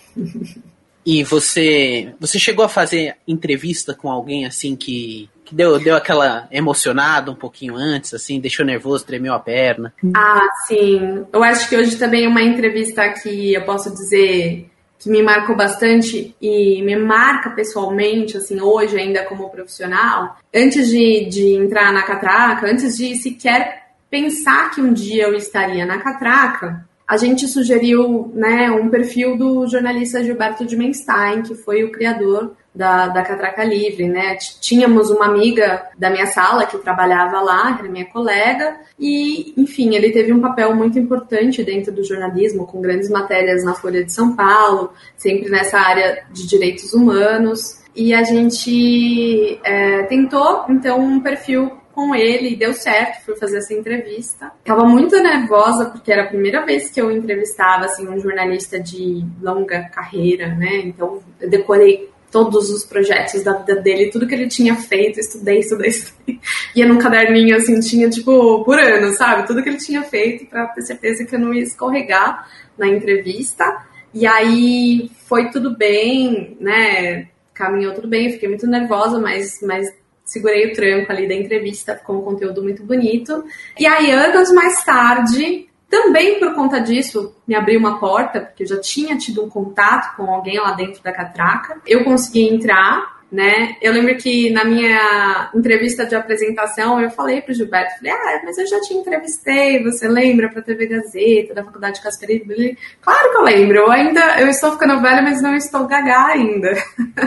E 1.05 1.23
você, 1.23 2.13
você 2.19 2.37
chegou 2.37 2.63
a 2.63 2.69
fazer 2.69 3.15
entrevista 3.27 3.93
com 3.93 4.11
alguém 4.11 4.45
assim 4.45 4.75
que, 4.75 5.29
que 5.45 5.55
deu, 5.55 5.79
deu 5.79 5.95
aquela 5.95 6.47
emocionada 6.51 7.31
um 7.31 7.35
pouquinho 7.35 7.75
antes, 7.75 8.13
assim, 8.13 8.39
deixou 8.39 8.65
nervoso, 8.65 9.05
tremeu 9.05 9.33
a 9.33 9.39
perna? 9.39 9.93
Ah, 10.15 10.47
sim. 10.67 11.25
Eu 11.31 11.43
acho 11.43 11.67
que 11.67 11.75
hoje 11.75 11.95
também 11.95 12.27
uma 12.27 12.43
entrevista 12.43 13.07
que 13.09 13.53
eu 13.53 13.63
posso 13.63 13.89
dizer 13.91 14.69
que 14.99 15.09
me 15.09 15.23
marcou 15.23 15.55
bastante 15.55 16.35
e 16.41 16.81
me 16.83 16.95
marca 16.97 17.51
pessoalmente, 17.51 18.35
assim, 18.35 18.59
hoje 18.59 18.99
ainda 18.99 19.23
como 19.23 19.49
profissional, 19.49 20.37
antes 20.53 20.89
de, 20.89 21.25
de 21.29 21.55
entrar 21.55 21.93
na 21.93 22.03
catraca, 22.03 22.69
antes 22.69 22.97
de 22.97 23.15
sequer 23.15 23.93
pensar 24.09 24.71
que 24.71 24.81
um 24.81 24.91
dia 24.91 25.23
eu 25.23 25.33
estaria 25.33 25.85
na 25.85 25.99
catraca, 25.99 26.85
a 27.09 27.17
gente 27.17 27.47
sugeriu 27.47 28.31
né, 28.35 28.69
um 28.69 28.87
perfil 28.87 29.35
do 29.35 29.65
jornalista 29.65 30.23
Gilberto 30.23 30.63
de 30.63 30.77
Menstein, 30.77 31.41
que 31.41 31.55
foi 31.55 31.83
o 31.83 31.91
criador 31.91 32.55
da, 32.73 33.07
da 33.07 33.23
Catraca 33.23 33.63
Livre, 33.63 34.07
né? 34.07 34.37
Tínhamos 34.61 35.09
uma 35.09 35.25
amiga 35.25 35.89
da 35.97 36.11
minha 36.11 36.27
sala 36.27 36.67
que 36.67 36.77
trabalhava 36.77 37.41
lá, 37.41 37.73
que 37.73 37.81
era 37.81 37.91
minha 37.91 38.05
colega, 38.05 38.77
e, 38.99 39.59
enfim, 39.59 39.95
ele 39.95 40.11
teve 40.11 40.31
um 40.31 40.39
papel 40.39 40.75
muito 40.75 40.99
importante 40.99 41.63
dentro 41.63 41.91
do 41.91 42.03
jornalismo, 42.03 42.67
com 42.67 42.79
grandes 42.79 43.09
matérias 43.09 43.63
na 43.63 43.73
Folha 43.73 44.05
de 44.05 44.13
São 44.13 44.35
Paulo, 44.35 44.93
sempre 45.17 45.49
nessa 45.49 45.79
área 45.79 46.23
de 46.31 46.47
direitos 46.47 46.93
humanos. 46.93 47.79
E 47.95 48.13
a 48.13 48.21
gente 48.21 49.59
é, 49.63 50.03
tentou, 50.03 50.65
então, 50.69 50.99
um 50.99 51.19
perfil 51.19 51.78
com 51.99 52.15
ele 52.15 52.53
e 52.53 52.55
deu 52.55 52.73
certo, 52.73 53.25
fui 53.25 53.35
fazer 53.35 53.57
essa 53.57 53.73
entrevista. 53.73 54.53
Tava 54.63 54.85
muito 54.85 55.21
nervosa 55.21 55.89
porque 55.89 56.09
era 56.09 56.23
a 56.23 56.27
primeira 56.27 56.65
vez 56.65 56.89
que 56.89 57.01
eu 57.01 57.11
entrevistava 57.11 57.85
assim 57.85 58.07
um 58.07 58.17
jornalista 58.17 58.79
de 58.79 59.25
longa 59.41 59.83
carreira, 59.89 60.47
né? 60.55 60.77
Então 60.85 61.21
eu 61.41 61.49
decorei 61.49 62.09
todos 62.31 62.69
os 62.69 62.85
projetos 62.85 63.43
da 63.43 63.51
vida 63.57 63.75
dele, 63.75 64.11
tudo 64.11 64.25
que 64.25 64.33
ele 64.33 64.47
tinha 64.47 64.75
feito, 64.75 65.19
estudei, 65.19 65.59
estudei, 65.59 65.89
estudei. 65.91 66.39
Ia 66.73 66.87
num 66.87 66.97
caderninho 66.97 67.57
assim, 67.57 67.81
tinha 67.81 68.09
tipo 68.09 68.63
por 68.63 68.79
ano, 68.79 69.13
sabe? 69.15 69.45
Tudo 69.45 69.61
que 69.61 69.67
ele 69.67 69.77
tinha 69.77 70.01
feito 70.03 70.45
para 70.45 70.67
ter 70.67 70.83
certeza 70.83 71.25
que 71.25 71.35
eu 71.35 71.39
não 71.39 71.53
ia 71.53 71.63
escorregar 71.63 72.49
na 72.77 72.87
entrevista. 72.87 73.65
E 74.13 74.25
aí 74.25 75.11
foi 75.27 75.49
tudo 75.49 75.75
bem, 75.75 76.55
né? 76.61 77.27
Caminhou 77.53 77.93
tudo 77.93 78.07
bem, 78.07 78.31
fiquei 78.31 78.47
muito 78.47 78.65
nervosa, 78.65 79.19
mas, 79.19 79.59
mas 79.61 79.85
segurei 80.29 80.71
o 80.71 80.73
tranco 80.73 81.11
ali 81.11 81.27
da 81.27 81.33
entrevista, 81.33 81.95
ficou 81.95 82.19
um 82.19 82.21
conteúdo 82.21 82.61
muito 82.61 82.83
bonito. 82.83 83.43
E 83.77 83.87
aí, 83.87 84.11
anos 84.11 84.51
mais 84.51 84.83
tarde, 84.85 85.67
também 85.89 86.39
por 86.39 86.53
conta 86.53 86.79
disso, 86.79 87.35
me 87.47 87.55
abriu 87.55 87.79
uma 87.79 87.99
porta, 87.99 88.41
porque 88.41 88.61
eu 88.61 88.67
já 88.67 88.79
tinha 88.79 89.17
tido 89.17 89.43
um 89.43 89.49
contato 89.49 90.15
com 90.15 90.31
alguém 90.31 90.59
lá 90.59 90.73
dentro 90.73 91.01
da 91.01 91.11
catraca. 91.11 91.81
Eu 91.85 92.03
consegui 92.03 92.47
entrar 92.47 93.18
né? 93.31 93.75
Eu 93.79 93.93
lembro 93.93 94.17
que 94.17 94.49
na 94.49 94.65
minha 94.65 95.51
entrevista 95.53 96.05
de 96.05 96.15
apresentação 96.15 96.99
eu 96.99 97.11
falei 97.11 97.41
para 97.41 97.51
o 97.51 97.55
Gilberto, 97.55 97.97
falei, 97.97 98.11
ah, 98.11 98.41
mas 98.43 98.57
eu 98.57 98.65
já 98.65 98.81
te 98.81 98.93
entrevistei, 98.93 99.83
você 99.83 100.07
lembra 100.07 100.49
para 100.49 100.59
a 100.61 100.63
TV 100.63 100.87
Gazeta, 100.87 101.53
da 101.53 101.63
Faculdade 101.63 102.01
Casperini? 102.01 102.75
Claro 103.01 103.31
que 103.31 103.37
eu 103.37 103.43
lembro, 103.43 103.77
eu 103.77 103.91
ainda, 103.91 104.39
eu 104.39 104.47
estou 104.47 104.71
ficando 104.71 104.99
velha, 105.01 105.21
mas 105.21 105.41
não 105.41 105.55
estou 105.55 105.85
gaga 105.85 106.25
ainda. 106.27 106.71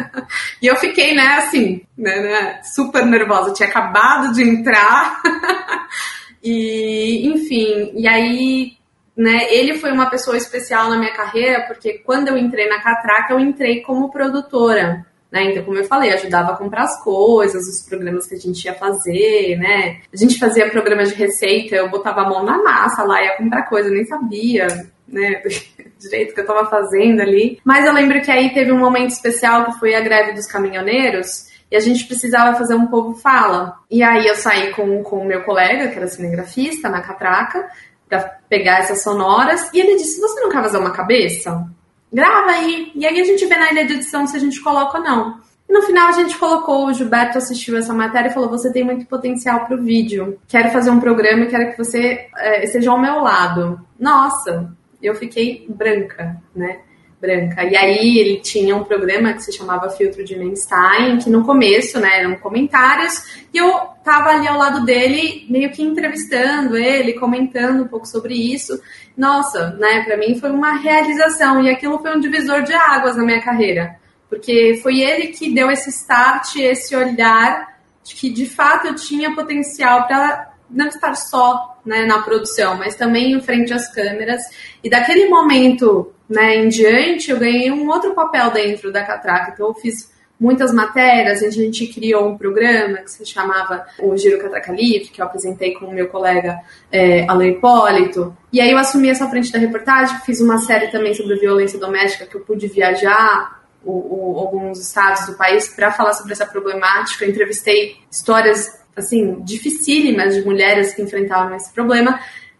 e 0.61 0.67
eu 0.67 0.75
fiquei, 0.77 1.15
né, 1.15 1.37
assim, 1.38 1.83
né, 1.97 2.21
né, 2.21 2.61
super 2.65 3.07
nervosa, 3.07 3.55
tinha 3.55 3.69
acabado 3.69 4.33
de 4.33 4.43
entrar. 4.43 5.23
e, 6.43 7.29
enfim, 7.29 7.93
e 7.95 8.09
aí 8.09 8.73
né, 9.17 9.55
ele 9.55 9.79
foi 9.79 9.93
uma 9.93 10.11
pessoa 10.11 10.37
especial 10.37 10.91
na 10.91 10.99
minha 10.99 11.12
carreira, 11.12 11.65
porque 11.69 11.99
quando 11.99 12.27
eu 12.27 12.37
entrei 12.37 12.69
na 12.69 12.81
Catraca, 12.81 13.35
eu 13.35 13.38
entrei 13.38 13.83
como 13.83 14.11
produtora. 14.11 15.07
Né? 15.33 15.45
Então, 15.51 15.64
como 15.64 15.79
eu 15.79 15.85
falei, 15.85 16.12
ajudava 16.12 16.53
a 16.53 16.57
comprar 16.57 16.83
as 16.83 17.03
coisas, 17.03 17.66
os 17.66 17.88
programas 17.88 18.27
que 18.27 18.35
a 18.35 18.38
gente 18.38 18.62
ia 18.66 18.75
fazer, 18.75 19.57
né? 19.57 20.01
A 20.12 20.16
gente 20.16 20.38
fazia 20.38 20.68
programa 20.68 21.05
de 21.05 21.14
receita, 21.14 21.75
eu 21.75 21.88
botava 21.88 22.21
a 22.21 22.29
mão 22.29 22.45
na 22.45 22.62
massa 22.62 23.03
lá, 23.03 23.23
ia 23.25 23.38
comprar 23.38 23.62
coisa, 23.62 23.88
eu 23.88 23.95
nem 23.95 24.05
sabia, 24.05 24.66
né, 25.09 25.40
do 25.99 26.11
jeito 26.11 26.35
que 26.35 26.40
eu 26.40 26.47
tava 26.47 26.68
fazendo 26.68 27.23
ali. 27.23 27.59
Mas 27.64 27.87
eu 27.87 27.95
lembro 27.95 28.21
que 28.21 28.31
aí 28.31 28.53
teve 28.53 28.73
um 28.73 28.79
momento 28.79 29.09
especial 29.09 29.64
que 29.64 29.79
foi 29.79 29.95
a 29.95 30.03
greve 30.03 30.35
dos 30.35 30.47
caminhoneiros, 30.47 31.51
e 31.71 31.77
a 31.77 31.81
gente 31.81 32.05
precisava 32.05 32.59
fazer 32.59 32.75
um 32.75 32.88
povo 32.88 33.14
fala. 33.14 33.79
E 33.90 34.03
aí 34.03 34.27
eu 34.27 34.35
saí 34.35 34.73
com 34.73 35.01
o 35.01 35.25
meu 35.25 35.42
colega, 35.45 35.88
que 35.88 35.97
era 35.97 36.07
cinegrafista, 36.09 36.90
na 36.90 37.01
catraca, 37.01 37.66
para 38.07 38.21
pegar 38.51 38.81
essas 38.81 39.03
sonoras, 39.03 39.73
e 39.73 39.81
ele 39.81 39.97
disse: 39.97 40.21
Você 40.21 40.38
não 40.42 40.51
quer 40.51 40.62
fazer 40.62 40.77
uma 40.77 40.92
cabeça? 40.92 41.66
Grava 42.12 42.51
aí. 42.51 42.92
E 42.94 43.07
aí 43.07 43.20
a 43.20 43.25
gente 43.25 43.46
vê 43.46 43.57
na 43.57 43.70
ilha 43.70 43.87
de 43.87 43.94
edição 43.94 44.27
se 44.27 44.37
a 44.37 44.40
gente 44.40 44.61
coloca 44.61 44.98
ou 44.98 45.05
não. 45.05 45.40
E 45.68 45.72
no 45.72 45.83
final 45.83 46.09
a 46.09 46.12
gente 46.12 46.37
colocou, 46.37 46.87
o 46.87 46.92
Gilberto 46.92 47.38
assistiu 47.38 47.77
essa 47.77 47.94
matéria 47.94 48.29
e 48.29 48.33
falou: 48.33 48.51
Você 48.51 48.72
tem 48.72 48.85
muito 48.85 49.07
potencial 49.07 49.66
para 49.66 49.77
o 49.77 49.83
vídeo. 49.83 50.38
Quero 50.48 50.70
fazer 50.70 50.90
um 50.90 51.01
programa 51.01 51.44
e 51.44 51.48
quero 51.48 51.70
que 51.70 51.79
você 51.79 52.29
é, 52.37 52.64
esteja 52.64 52.90
ao 52.90 53.01
meu 53.01 53.20
lado. 53.20 53.81
Nossa, 53.98 54.72
eu 55.03 55.14
fiquei 55.14 55.66
branca, 55.68 56.37
né? 56.55 56.81
Branca. 57.23 57.63
E 57.63 57.77
aí 57.77 58.19
ele 58.19 58.41
tinha 58.41 58.75
um 58.75 58.83
programa 58.83 59.33
que 59.33 59.45
se 59.45 59.53
chamava 59.53 59.89
Filtro 59.91 60.25
de 60.25 60.37
Menstein, 60.37 61.19
que 61.19 61.31
no 61.31 61.45
começo, 61.45 62.01
né, 62.01 62.19
eram 62.19 62.35
comentários, 62.35 63.45
e 63.55 63.59
eu 63.59 63.73
tava 64.03 64.31
ali 64.31 64.49
ao 64.49 64.59
lado 64.59 64.85
dele, 64.85 65.47
meio 65.49 65.71
que 65.71 65.85
entrevistando 65.85 66.77
ele, 66.77 67.13
comentando 67.13 67.85
um 67.85 67.87
pouco 67.87 68.07
sobre 68.09 68.35
isso. 68.35 68.83
Nossa, 69.17 69.71
né, 69.79 70.03
para 70.05 70.17
mim 70.17 70.35
foi 70.35 70.51
uma 70.51 70.79
realização, 70.79 71.63
e 71.63 71.71
aquilo 71.71 72.01
foi 72.01 72.17
um 72.17 72.21
divisor 72.21 72.65
de 72.65 72.75
águas 72.75 73.17
na 73.17 73.25
minha 73.25 73.41
carreira, 73.41 73.95
porque 74.29 74.81
foi 74.83 75.01
ele 75.01 75.29
que 75.29 75.55
deu 75.55 75.71
esse 75.71 75.91
start, 75.91 76.57
esse 76.57 76.97
olhar 76.97 77.73
de 78.03 78.17
que 78.17 78.31
de 78.31 78.47
fato 78.47 78.89
eu 78.89 78.97
tinha 78.97 79.33
potencial 79.33 80.09
para 80.09 80.51
não 80.69 80.89
estar 80.89 81.15
só 81.15 81.79
né, 81.85 82.05
na 82.05 82.23
produção, 82.23 82.77
mas 82.77 82.97
também 82.97 83.33
em 83.33 83.41
frente 83.41 83.73
às 83.73 83.93
câmeras. 83.93 84.43
E 84.83 84.91
daquele 84.91 85.29
momento 85.29 86.13
né, 86.33 86.57
em 86.57 86.68
diante, 86.68 87.31
eu 87.31 87.38
ganhei 87.38 87.71
um 87.71 87.88
outro 87.88 88.14
papel 88.14 88.51
dentro 88.51 88.92
da 88.92 89.05
Catraca. 89.05 89.53
Então, 89.53 89.68
eu 89.68 89.75
fiz 89.75 90.11
muitas 90.42 90.73
matérias, 90.75 91.40
a 91.40 91.51
gente 91.51 91.87
criou 91.87 92.29
um 92.29 92.37
programa 92.37 92.99
que 92.99 93.11
se 93.12 93.25
chamava 93.25 93.87
o 94.01 94.16
Giro 94.16 94.40
Catraca 94.40 94.73
Livre, 94.73 95.09
que 95.09 95.23
eu 95.23 95.27
apresentei 95.27 95.73
com 95.75 95.87
o 95.87 95.95
meu 95.95 96.09
colega 96.09 96.59
é, 96.90 97.25
Ale 97.29 97.51
Hipólito. 97.51 98.37
E 98.53 98.61
aí 98.61 98.73
eu 98.73 98.79
assumi 98.79 99.09
essa 99.09 99.29
frente 99.29 99.53
da 99.53 99.59
reportagem, 99.61 100.18
fiz 100.27 100.40
uma 100.40 100.59
série 100.59 100.88
também 100.88 101.14
sobre 101.14 101.37
violência 101.37 101.79
doméstica, 101.79 102.27
que 102.27 102.35
eu 102.35 102.40
pude 102.40 102.66
viajar 102.66 103.62
o, 103.85 103.92
o, 103.92 104.38
alguns 104.38 104.81
estados 104.81 105.27
do 105.27 105.35
país 105.35 105.68
para 105.68 105.92
falar 105.92 106.14
sobre 106.14 106.33
essa 106.33 106.45
problemática. 106.45 107.25
Eu 107.25 107.31
entrevistei 107.31 107.99
histórias 108.11 108.83
assim, 108.97 109.40
dificílimas 109.45 110.35
de 110.35 110.42
mulheres 110.42 110.92
que 110.92 111.03
enfrentavam 111.03 111.55
esse 111.55 111.73
problema. 111.73 112.18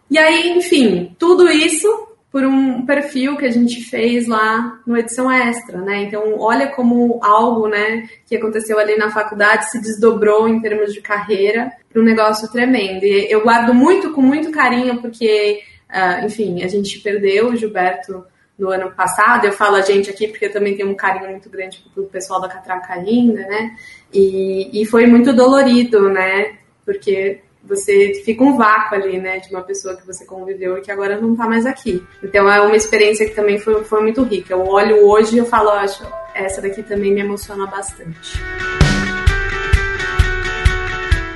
E 0.09 0.17
aí, 0.17 0.51
enfim, 0.51 1.15
tudo 1.19 1.49
isso 1.49 2.12
por 2.33 2.43
um 2.43 2.83
perfil 2.83 3.37
que 3.37 3.45
a 3.45 3.51
gente 3.51 3.83
fez 3.83 4.27
lá 4.27 4.81
no 4.87 4.97
Edição 4.97 5.31
Extra, 5.31 5.79
né? 5.81 6.01
Então, 6.01 6.39
olha 6.39 6.67
como 6.69 7.19
algo, 7.21 7.67
né, 7.67 8.09
que 8.25 8.35
aconteceu 8.35 8.79
ali 8.79 8.97
na 8.97 9.11
faculdade 9.11 9.69
se 9.69 9.79
desdobrou 9.79 10.47
em 10.47 10.59
termos 10.59 10.91
de 10.91 10.99
carreira 10.99 11.71
para 11.87 12.01
um 12.01 12.03
negócio 12.03 12.51
tremendo. 12.51 13.05
E 13.05 13.31
eu 13.31 13.43
guardo 13.43 13.71
muito, 13.71 14.11
com 14.13 14.21
muito 14.23 14.49
carinho, 14.49 14.99
porque, 14.99 15.61
uh, 15.91 16.25
enfim, 16.25 16.63
a 16.63 16.67
gente 16.67 16.99
perdeu 17.01 17.49
o 17.49 17.55
Gilberto 17.55 18.25
no 18.57 18.71
ano 18.71 18.91
passado. 18.91 19.45
Eu 19.45 19.53
falo 19.53 19.75
a 19.75 19.81
gente 19.81 20.09
aqui 20.09 20.27
porque 20.27 20.45
eu 20.45 20.51
também 20.51 20.75
tenho 20.75 20.89
um 20.89 20.95
carinho 20.95 21.29
muito 21.29 21.51
grande 21.51 21.85
pro 21.93 22.05
pessoal 22.05 22.41
da 22.41 22.49
Catraca 22.49 22.93
ainda, 22.93 23.41
né? 23.41 23.75
E, 24.11 24.81
e 24.81 24.85
foi 24.87 25.05
muito 25.05 25.33
dolorido, 25.33 26.09
né? 26.09 26.57
Porque 26.83 27.41
você 27.63 28.21
fica 28.25 28.43
um 28.43 28.57
vácuo 28.57 28.95
ali, 28.95 29.17
né, 29.19 29.39
de 29.39 29.49
uma 29.49 29.61
pessoa 29.61 29.95
que 29.95 30.05
você 30.05 30.25
conviveu 30.25 30.77
e 30.77 30.81
que 30.81 30.91
agora 30.91 31.19
não 31.19 31.35
tá 31.35 31.47
mais 31.47 31.65
aqui. 31.65 32.03
Então 32.21 32.49
é 32.51 32.59
uma 32.61 32.75
experiência 32.75 33.25
que 33.27 33.33
também 33.33 33.57
foi, 33.57 33.83
foi 33.83 34.01
muito 34.01 34.21
rica. 34.23 34.53
Eu 34.53 34.67
olho 34.67 35.07
hoje 35.07 35.35
e 35.35 35.39
eu 35.39 35.45
falo, 35.45 35.69
acho, 35.69 36.03
essa 36.35 36.61
daqui 36.61 36.83
também 36.83 37.13
me 37.13 37.21
emociona 37.21 37.65
bastante. 37.65 38.39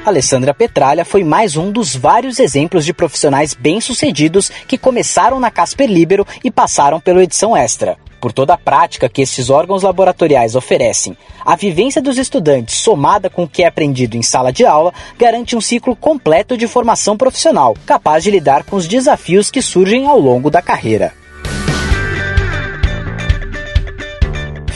Alessandra 0.06 0.54
Petralha 0.54 1.04
foi 1.04 1.22
mais 1.22 1.58
um 1.58 1.70
dos 1.70 1.94
vários 1.94 2.40
exemplos 2.40 2.86
de 2.86 2.94
profissionais 2.94 3.54
bem-sucedidos 3.54 4.50
que 4.50 4.78
começaram 4.78 5.38
na 5.38 5.52
Casper 5.52 5.90
Libero 5.90 6.26
e 6.44 6.50
passaram 6.50 7.00
pela 7.00 7.24
edição 7.24 7.56
extra. 7.56 7.98
Por 8.20 8.32
toda 8.32 8.56
a 8.56 8.58
prática 8.58 9.08
que 9.08 9.22
esses 9.22 9.50
órgãos 9.50 9.84
laboratoriais 9.84 10.56
oferecem, 10.56 11.16
a 11.46 11.56
vivência 11.56 12.02
dos 12.02 12.18
estudantes, 12.18 12.80
somada 12.80 13.30
com 13.30 13.44
o 13.44 13.48
que 13.48 13.64
é 13.64 13.68
aprendido 13.68 14.18
em 14.18 14.24
sala 14.24 14.52
de 14.52 14.66
aula, 14.66 14.94
garante 15.18 15.56
um 15.56 15.62
ciclo 15.62 15.96
completo 15.96 16.58
de 16.58 16.68
formação 16.68 17.16
profissional, 17.16 17.76
capaz 17.86 18.24
de 18.24 18.32
lidar 18.32 18.64
com 18.64 18.76
os 18.76 18.88
desafios 18.88 19.52
que 19.52 19.62
surgem 19.62 20.08
ao 20.08 20.20
longo 20.20 20.50
da 20.50 20.62
carreira. 20.62 21.14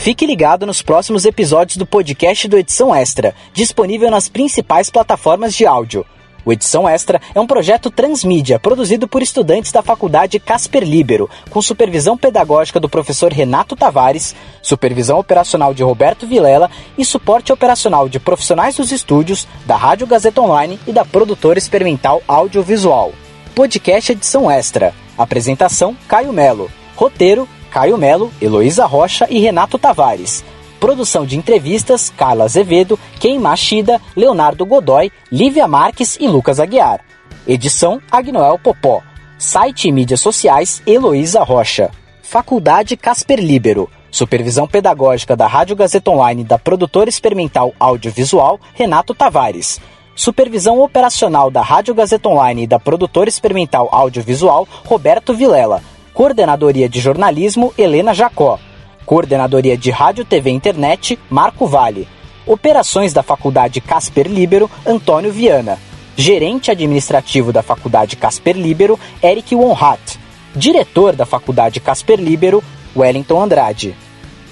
Fique 0.02 0.26
ligado 0.26 0.66
nos 0.66 0.82
próximos 0.82 1.24
episódios 1.24 1.76
do 1.76 1.86
podcast 1.86 2.48
do 2.48 2.58
Edição 2.58 2.92
Extra, 2.92 3.34
disponível 3.52 4.10
nas 4.10 4.28
principais 4.28 4.90
plataformas 4.90 5.54
de 5.54 5.64
áudio. 5.64 6.04
O 6.44 6.52
Edição 6.52 6.88
Extra 6.88 7.20
é 7.34 7.40
um 7.40 7.46
projeto 7.46 7.90
transmídia 7.90 8.58
produzido 8.58 9.06
por 9.06 9.22
estudantes 9.22 9.70
da 9.70 9.82
Faculdade 9.82 10.40
Casper 10.40 10.82
Libero, 10.82 11.30
com 11.50 11.62
supervisão 11.62 12.16
pedagógica 12.16 12.80
do 12.80 12.88
professor 12.88 13.32
Renato 13.32 13.76
Tavares, 13.76 14.34
supervisão 14.60 15.18
operacional 15.18 15.72
de 15.72 15.82
Roberto 15.82 16.26
Vilela 16.26 16.70
e 16.98 17.04
suporte 17.04 17.52
operacional 17.52 18.08
de 18.08 18.18
profissionais 18.18 18.76
dos 18.76 18.90
estúdios, 18.90 19.46
da 19.66 19.76
Rádio 19.76 20.06
Gazeta 20.06 20.40
Online 20.40 20.80
e 20.86 20.92
da 20.92 21.04
produtora 21.04 21.58
experimental 21.58 22.22
audiovisual. 22.26 23.12
Podcast 23.54 24.12
Edição 24.12 24.50
Extra. 24.50 24.94
Apresentação: 25.16 25.96
Caio 26.08 26.32
Melo. 26.32 26.70
Roteiro: 26.96 27.48
Caio 27.70 27.96
Melo, 27.96 28.32
Heloísa 28.40 28.84
Rocha 28.84 29.26
e 29.30 29.38
Renato 29.38 29.78
Tavares. 29.78 30.44
Produção 30.82 31.24
de 31.24 31.38
entrevistas, 31.38 32.10
Carla 32.10 32.42
Azevedo, 32.42 32.98
Ken 33.20 33.38
Machida, 33.38 34.00
Leonardo 34.16 34.66
Godoy, 34.66 35.12
Lívia 35.30 35.68
Marques 35.68 36.18
e 36.18 36.26
Lucas 36.26 36.58
Aguiar. 36.58 37.04
Edição, 37.46 38.02
Agnoel 38.10 38.58
Popó. 38.58 39.00
Site 39.38 39.86
e 39.86 39.92
mídias 39.92 40.20
sociais, 40.20 40.82
Heloísa 40.84 41.44
Rocha. 41.44 41.88
Faculdade 42.20 42.96
Casper 42.96 43.38
Libero. 43.38 43.88
Supervisão 44.10 44.66
pedagógica 44.66 45.36
da 45.36 45.46
Rádio 45.46 45.76
Gazeta 45.76 46.10
Online 46.10 46.42
da 46.42 46.58
produtora 46.58 47.08
experimental 47.08 47.72
audiovisual, 47.78 48.58
Renato 48.74 49.14
Tavares. 49.14 49.80
Supervisão 50.16 50.80
operacional 50.80 51.48
da 51.48 51.62
Rádio 51.62 51.94
Gazeta 51.94 52.28
Online 52.28 52.64
e 52.64 52.66
da 52.66 52.80
produtora 52.80 53.28
experimental 53.28 53.88
audiovisual, 53.92 54.66
Roberto 54.84 55.32
Vilela. 55.32 55.80
Coordenadoria 56.12 56.88
de 56.88 56.98
Jornalismo, 56.98 57.72
Helena 57.78 58.12
Jacó. 58.12 58.58
Coordenadoria 59.06 59.76
de 59.76 59.90
Rádio, 59.90 60.24
TV 60.24 60.50
e 60.50 60.54
Internet, 60.54 61.18
Marco 61.28 61.66
Vale. 61.66 62.08
Operações 62.46 63.12
da 63.12 63.22
Faculdade 63.22 63.80
Casper 63.80 64.26
Libero, 64.26 64.70
Antônio 64.86 65.32
Viana. 65.32 65.78
Gerente 66.16 66.70
administrativo 66.70 67.52
da 67.52 67.62
Faculdade 67.62 68.16
Casper 68.16 68.56
Libero, 68.56 68.98
Eric 69.22 69.54
Wonhat. 69.54 70.18
Diretor 70.54 71.14
da 71.14 71.24
Faculdade 71.24 71.80
Casper 71.80 72.20
Libero, 72.20 72.62
Wellington 72.94 73.40
Andrade. 73.40 73.94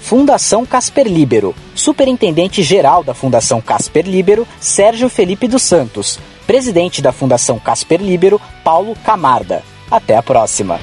Fundação 0.01 0.65
Casper 0.65 1.07
Libero. 1.07 1.53
Superintendente 1.75 2.63
geral 2.63 3.03
da 3.03 3.13
Fundação 3.13 3.61
Casper 3.61 4.07
Libero, 4.07 4.47
Sérgio 4.59 5.09
Felipe 5.09 5.47
dos 5.47 5.61
Santos. 5.61 6.19
Presidente 6.47 7.01
da 7.01 7.11
Fundação 7.11 7.59
Casper 7.59 8.01
Libero, 8.01 8.41
Paulo 8.63 8.95
Camarda. 9.03 9.63
Até 9.89 10.17
a 10.17 10.23
próxima. 10.23 10.79